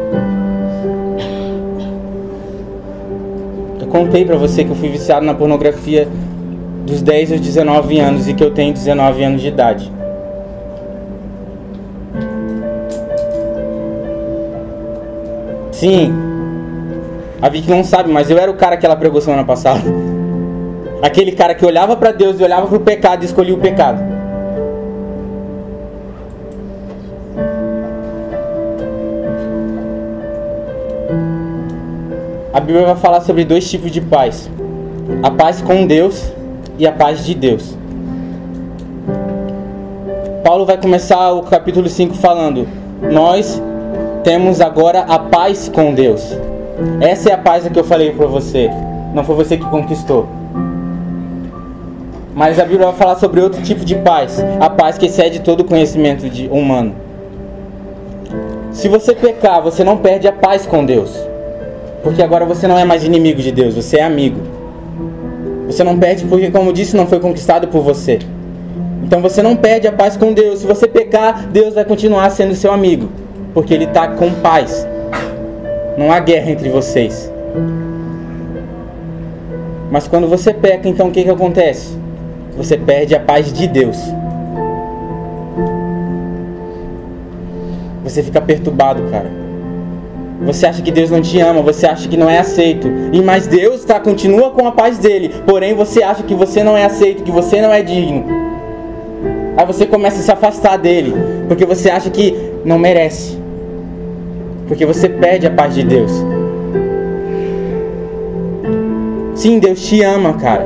Eu 3.79 3.87
contei 3.87 4.25
para 4.25 4.37
você 4.37 4.63
que 4.63 4.71
eu 4.71 4.75
fui 4.75 4.89
viciado 4.89 5.23
na 5.23 5.35
pornografia 5.35 6.07
dos 6.85 7.01
10 7.01 7.33
aos 7.33 7.41
19 7.41 7.99
anos 7.99 8.27
e 8.27 8.33
que 8.33 8.43
eu 8.43 8.51
tenho 8.51 8.73
19 8.73 9.23
anos 9.23 9.41
de 9.41 9.47
idade. 9.47 9.91
Sim, 15.71 16.13
a 17.41 17.49
Vicky 17.49 17.69
não 17.69 17.83
sabe, 17.83 18.11
mas 18.11 18.29
eu 18.29 18.37
era 18.37 18.49
o 18.49 18.55
cara 18.55 18.77
que 18.77 18.85
ela 18.85 18.95
pregou 18.95 19.19
semana 19.19 19.43
passada. 19.43 19.81
Aquele 21.01 21.33
cara 21.33 21.53
que 21.53 21.65
olhava 21.65 21.95
para 21.95 22.11
Deus 22.11 22.39
e 22.39 22.43
olhava 22.43 22.67
para 22.67 22.77
o 22.77 22.79
pecado 22.79 23.23
e 23.23 23.25
escolhia 23.25 23.53
o 23.53 23.57
pecado. 23.57 24.01
A 32.53 32.59
Bíblia 32.59 32.85
vai 32.85 32.95
falar 32.95 33.21
sobre 33.21 33.43
dois 33.43 33.69
tipos 33.69 33.91
de 33.91 33.99
paz: 33.99 34.49
a 35.21 35.31
paz 35.31 35.61
com 35.61 35.85
Deus 35.85 36.32
e 36.77 36.87
a 36.87 36.91
paz 36.91 37.25
de 37.25 37.33
Deus. 37.33 37.77
Paulo 40.43 40.65
vai 40.65 40.77
começar 40.77 41.31
o 41.31 41.43
capítulo 41.43 41.87
5 41.87 42.15
falando: 42.15 42.67
Nós 43.11 43.61
temos 44.23 44.61
agora 44.61 45.01
a 45.01 45.17
paz 45.19 45.69
com 45.69 45.93
Deus. 45.93 46.37
Essa 46.99 47.29
é 47.29 47.33
a 47.33 47.37
paz 47.37 47.67
que 47.67 47.79
eu 47.79 47.83
falei 47.83 48.11
para 48.11 48.27
você. 48.27 48.69
Não 49.13 49.23
foi 49.23 49.35
você 49.35 49.57
que 49.57 49.65
conquistou. 49.65 50.27
Mas 52.35 52.59
a 52.59 52.65
Bíblia 52.65 52.87
vai 52.87 52.95
falar 52.95 53.15
sobre 53.15 53.41
outro 53.41 53.61
tipo 53.61 53.85
de 53.85 53.95
paz, 53.95 54.43
a 54.59 54.69
paz 54.69 54.97
que 54.97 55.05
excede 55.05 55.39
todo 55.39 55.63
conhecimento 55.63 56.25
humano. 56.51 56.95
Se 58.71 58.89
você 58.89 59.13
pecar, 59.13 59.61
você 59.61 59.83
não 59.83 59.97
perde 59.97 60.27
a 60.27 60.31
paz 60.31 60.65
com 60.65 60.83
Deus. 60.83 61.15
Porque 62.01 62.23
agora 62.23 62.43
você 62.43 62.67
não 62.67 62.77
é 62.77 62.83
mais 62.83 63.03
inimigo 63.03 63.39
de 63.39 63.51
Deus, 63.51 63.75
você 63.75 63.97
é 63.97 64.03
amigo. 64.03 64.62
Você 65.73 65.83
não 65.83 65.97
perde 65.97 66.23
porque, 66.25 66.51
como 66.51 66.71
disse, 66.71 66.95
não 66.95 67.07
foi 67.07 67.19
conquistado 67.19 67.67
por 67.67 67.81
você. 67.81 68.19
Então 69.03 69.19
você 69.23 69.41
não 69.41 69.55
perde 69.55 69.87
a 69.87 69.91
paz 69.91 70.15
com 70.15 70.31
Deus. 70.31 70.59
Se 70.59 70.67
você 70.67 70.87
pecar, 70.87 71.47
Deus 71.47 71.73
vai 71.73 71.83
continuar 71.83 72.29
sendo 72.29 72.53
seu 72.53 72.71
amigo. 72.71 73.09
Porque 73.55 73.73
Ele 73.73 73.85
está 73.85 74.07
com 74.09 74.31
paz. 74.35 74.87
Não 75.97 76.11
há 76.11 76.19
guerra 76.19 76.51
entre 76.51 76.69
vocês. 76.69 77.31
Mas 79.89 80.07
quando 80.07 80.27
você 80.27 80.53
peca, 80.53 80.87
então 80.87 81.07
o 81.07 81.11
que, 81.11 81.23
que 81.23 81.29
acontece? 81.29 81.97
Você 82.55 82.77
perde 82.77 83.15
a 83.15 83.19
paz 83.19 83.51
de 83.51 83.65
Deus. 83.65 83.97
Você 88.03 88.21
fica 88.21 88.39
perturbado, 88.39 89.01
cara. 89.09 89.42
Você 90.45 90.65
acha 90.65 90.81
que 90.81 90.91
Deus 90.91 91.09
não 91.09 91.21
te 91.21 91.39
ama, 91.39 91.61
você 91.61 91.85
acha 91.85 92.07
que 92.07 92.17
não 92.17 92.29
é 92.29 92.39
aceito. 92.39 92.87
E 93.11 93.21
mas 93.21 93.47
Deus 93.47 93.83
tá, 93.85 93.99
continua 93.99 94.51
com 94.51 94.67
a 94.67 94.71
paz 94.71 94.97
dele. 94.97 95.29
Porém, 95.45 95.73
você 95.73 96.03
acha 96.03 96.23
que 96.23 96.35
você 96.35 96.63
não 96.63 96.75
é 96.75 96.85
aceito, 96.85 97.23
que 97.23 97.31
você 97.31 97.61
não 97.61 97.71
é 97.71 97.81
digno. 97.81 98.25
Aí 99.55 99.65
você 99.65 99.85
começa 99.85 100.19
a 100.19 100.21
se 100.21 100.31
afastar 100.31 100.77
dele, 100.77 101.13
porque 101.47 101.65
você 101.65 101.89
acha 101.89 102.09
que 102.09 102.35
não 102.65 102.77
merece. 102.77 103.37
Porque 104.67 104.85
você 104.85 105.07
perde 105.07 105.47
a 105.47 105.51
paz 105.51 105.75
de 105.75 105.83
Deus. 105.83 106.11
Sim, 109.35 109.59
Deus 109.59 109.81
te 109.81 110.01
ama, 110.01 110.33
cara. 110.33 110.65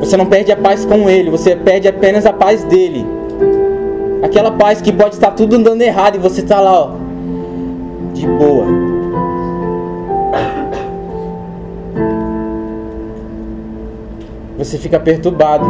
Você 0.00 0.16
não 0.16 0.26
perde 0.26 0.52
a 0.52 0.56
paz 0.56 0.84
com 0.84 1.08
Ele, 1.08 1.30
você 1.30 1.56
perde 1.56 1.88
apenas 1.88 2.26
a 2.26 2.32
paz 2.32 2.64
dele. 2.64 3.04
Aquela 4.22 4.50
paz 4.50 4.80
que 4.80 4.92
pode 4.92 5.14
estar 5.14 5.30
tudo 5.32 5.56
andando 5.56 5.82
errado 5.82 6.16
e 6.16 6.18
você 6.18 6.40
está 6.40 6.60
lá, 6.60 6.72
ó, 6.72 6.90
de 8.18 8.26
boa. 8.26 8.66
Você 14.58 14.76
fica 14.76 14.98
perturbado. 14.98 15.64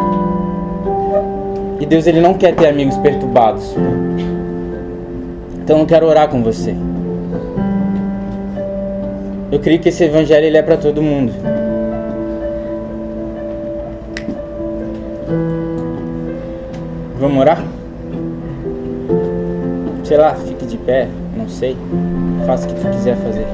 E 1.80 1.86
Deus 1.86 2.06
ele 2.06 2.20
não 2.20 2.34
quer 2.34 2.54
ter 2.54 2.66
amigos 2.66 2.96
perturbados. 2.96 3.74
Então 5.62 5.80
eu 5.80 5.86
quero 5.86 6.06
orar 6.06 6.28
com 6.28 6.42
você. 6.42 6.74
Eu 9.52 9.60
creio 9.60 9.78
que 9.78 9.90
esse 9.90 10.04
evangelho 10.04 10.46
ele 10.46 10.56
é 10.56 10.62
para 10.62 10.76
todo 10.76 11.02
mundo. 11.02 11.32
Vamos 17.20 17.38
orar? 17.38 17.64
Sei 20.04 20.16
lá, 20.16 20.34
fique 20.34 20.64
de 20.64 20.78
pé, 20.78 21.08
não 21.36 21.48
sei. 21.48 21.76
Faça 22.48 22.66
o 22.66 22.74
que 22.74 22.80
tu 22.80 22.88
quiser 22.88 23.14
fazer. 23.18 23.46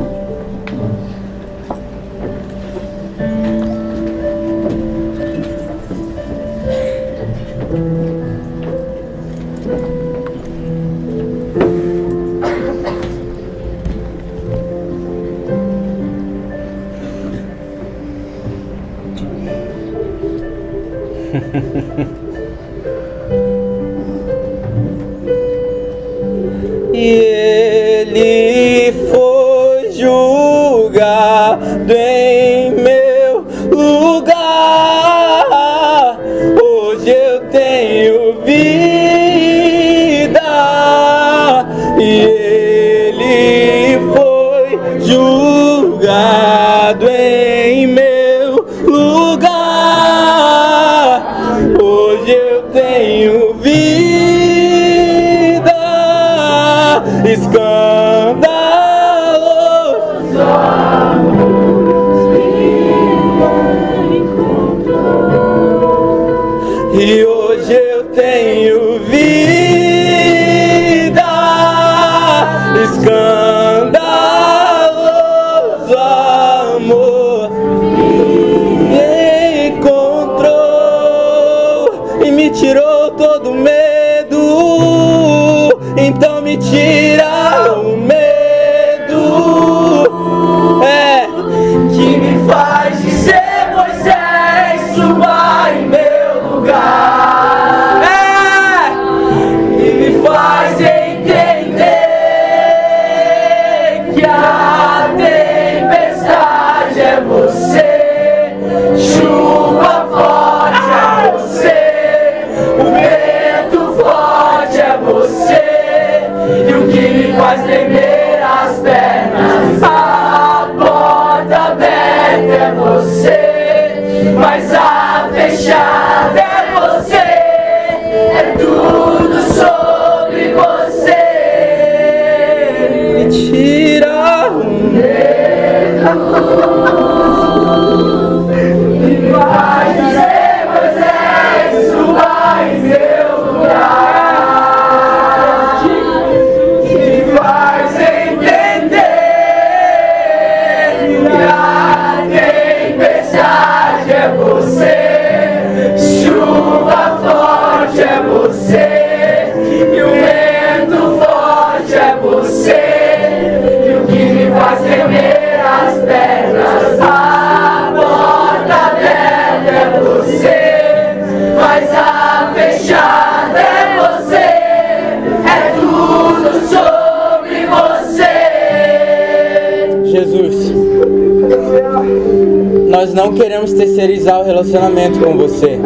Relacionamento 184.75 185.21
com 185.21 185.37
você. 185.37 185.79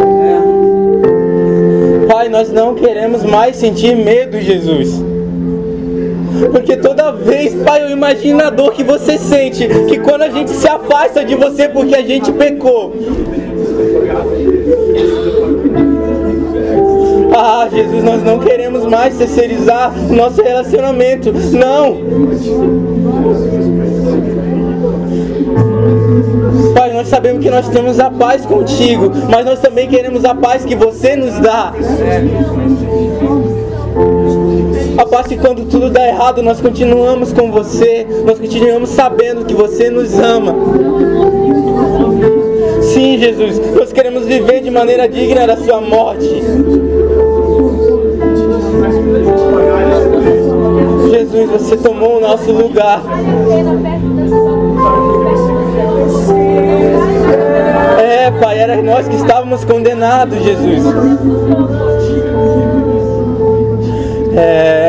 Pai, 2.08 2.28
nós 2.28 2.50
não 2.50 2.74
queremos 2.74 3.22
mais 3.22 3.56
sentir 3.56 3.94
medo, 3.94 4.40
Jesus. 4.40 5.04
Porque 6.50 6.76
toda 6.76 7.12
vez, 7.12 7.54
Pai, 7.62 7.82
eu 7.82 7.90
imagino 7.90 8.42
a 8.42 8.48
dor 8.50 8.72
que 8.72 8.82
você 8.82 9.18
sente, 9.18 9.68
que 9.88 9.98
quando 9.98 10.22
a 10.22 10.30
gente 10.30 10.50
se 10.50 10.66
afasta 10.66 11.22
de 11.24 11.34
você 11.34 11.68
porque 11.68 11.94
a 11.94 12.02
gente 12.02 12.32
pecou. 12.32 12.94
Ah, 17.36 17.68
Jesus, 17.70 18.02
nós 18.02 18.22
não 18.24 18.38
queremos 18.38 18.86
mais 18.86 19.16
terceirizar 19.18 19.92
nosso 20.10 20.42
relacionamento. 20.42 21.30
Não. 21.52 21.98
Pai, 26.74 26.92
nós 26.92 27.08
sabemos 27.08 27.42
que 27.42 27.50
nós 27.50 27.68
temos 27.68 27.98
a 28.00 28.10
paz 28.10 28.44
contigo, 28.44 29.10
mas 29.30 29.44
nós 29.44 29.60
também 29.60 29.88
queremos 29.88 30.24
a 30.24 30.34
paz 30.34 30.64
que 30.64 30.74
você 30.74 31.16
nos 31.16 31.38
dá. 31.40 31.72
A 34.96 35.06
paz 35.06 35.26
que 35.26 35.36
quando 35.36 35.64
tudo 35.68 35.90
dá 35.90 36.06
errado, 36.06 36.42
nós 36.42 36.60
continuamos 36.60 37.32
com 37.32 37.50
você, 37.50 38.06
nós 38.24 38.38
continuamos 38.38 38.90
sabendo 38.90 39.44
que 39.44 39.54
você 39.54 39.90
nos 39.90 40.18
ama. 40.18 40.54
Sim, 42.82 43.18
Jesus, 43.18 43.60
nós 43.76 43.92
queremos 43.92 44.24
viver 44.24 44.60
de 44.60 44.70
maneira 44.70 45.08
digna 45.08 45.46
da 45.46 45.56
sua 45.56 45.80
morte. 45.80 46.42
Jesus, 51.10 51.50
você 51.50 51.76
tomou 51.76 52.18
o 52.18 52.20
nosso 52.20 52.50
lugar. 52.50 53.02
É, 57.96 58.30
Pai, 58.40 58.58
era 58.58 58.82
nós 58.82 59.08
que 59.08 59.16
estávamos 59.16 59.64
condenados, 59.64 60.42
Jesus. 60.42 60.84
Era 64.34 64.87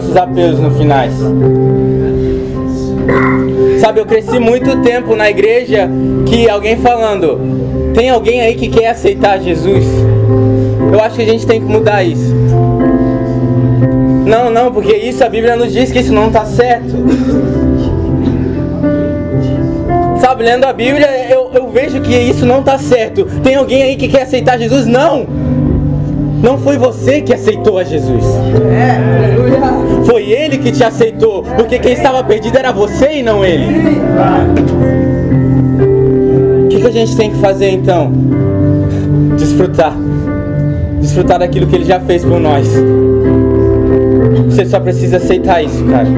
nossos 0.00 0.16
apelos 0.16 0.58
no 0.58 0.70
finais. 0.70 1.12
Sabe, 3.80 4.00
eu 4.00 4.06
cresci 4.06 4.38
muito 4.38 4.80
tempo 4.82 5.14
na 5.14 5.28
igreja 5.28 5.88
que 6.26 6.48
alguém 6.48 6.76
falando, 6.76 7.38
tem 7.94 8.08
alguém 8.10 8.40
aí 8.40 8.54
que 8.54 8.68
quer 8.68 8.88
aceitar 8.88 9.38
Jesus? 9.40 9.84
Eu 10.92 11.00
acho 11.00 11.16
que 11.16 11.22
a 11.22 11.26
gente 11.26 11.46
tem 11.46 11.60
que 11.60 11.66
mudar 11.66 12.02
isso. 12.02 12.34
Não, 14.26 14.50
não, 14.50 14.72
porque 14.72 14.94
isso 14.94 15.24
a 15.24 15.28
Bíblia 15.28 15.56
nos 15.56 15.72
diz 15.72 15.90
que 15.90 15.98
isso 15.98 16.12
não 16.12 16.28
está 16.28 16.44
certo. 16.44 16.94
Sabe, 20.20 20.44
lendo 20.44 20.64
a 20.64 20.72
Bíblia, 20.72 21.08
eu, 21.28 21.50
eu 21.52 21.68
vejo 21.68 22.00
que 22.00 22.14
isso 22.14 22.46
não 22.46 22.60
está 22.60 22.78
certo. 22.78 23.26
Tem 23.42 23.54
alguém 23.54 23.82
aí 23.82 23.96
que 23.96 24.08
quer 24.08 24.22
aceitar 24.22 24.58
Jesus? 24.58 24.86
Não! 24.86 25.39
Não 26.42 26.58
foi 26.58 26.78
você 26.78 27.20
que 27.20 27.34
aceitou 27.34 27.78
a 27.78 27.84
Jesus. 27.84 28.24
Foi 30.06 30.30
ele 30.30 30.58
que 30.58 30.72
te 30.72 30.82
aceitou. 30.82 31.42
Porque 31.42 31.78
quem 31.78 31.92
estava 31.92 32.24
perdido 32.24 32.56
era 32.56 32.72
você 32.72 33.18
e 33.18 33.22
não 33.22 33.44
ele. 33.44 33.66
O 36.64 36.68
que, 36.68 36.80
que 36.80 36.86
a 36.86 36.92
gente 36.92 37.16
tem 37.16 37.30
que 37.30 37.38
fazer 37.38 37.70
então? 37.70 38.10
Desfrutar. 39.36 39.94
Desfrutar 41.00 41.38
daquilo 41.38 41.66
que 41.66 41.76
ele 41.76 41.84
já 41.84 42.00
fez 42.00 42.24
por 42.24 42.40
nós. 42.40 42.66
Você 44.46 44.64
só 44.66 44.80
precisa 44.80 45.18
aceitar 45.18 45.62
isso, 45.62 45.84
cara. 45.84 46.08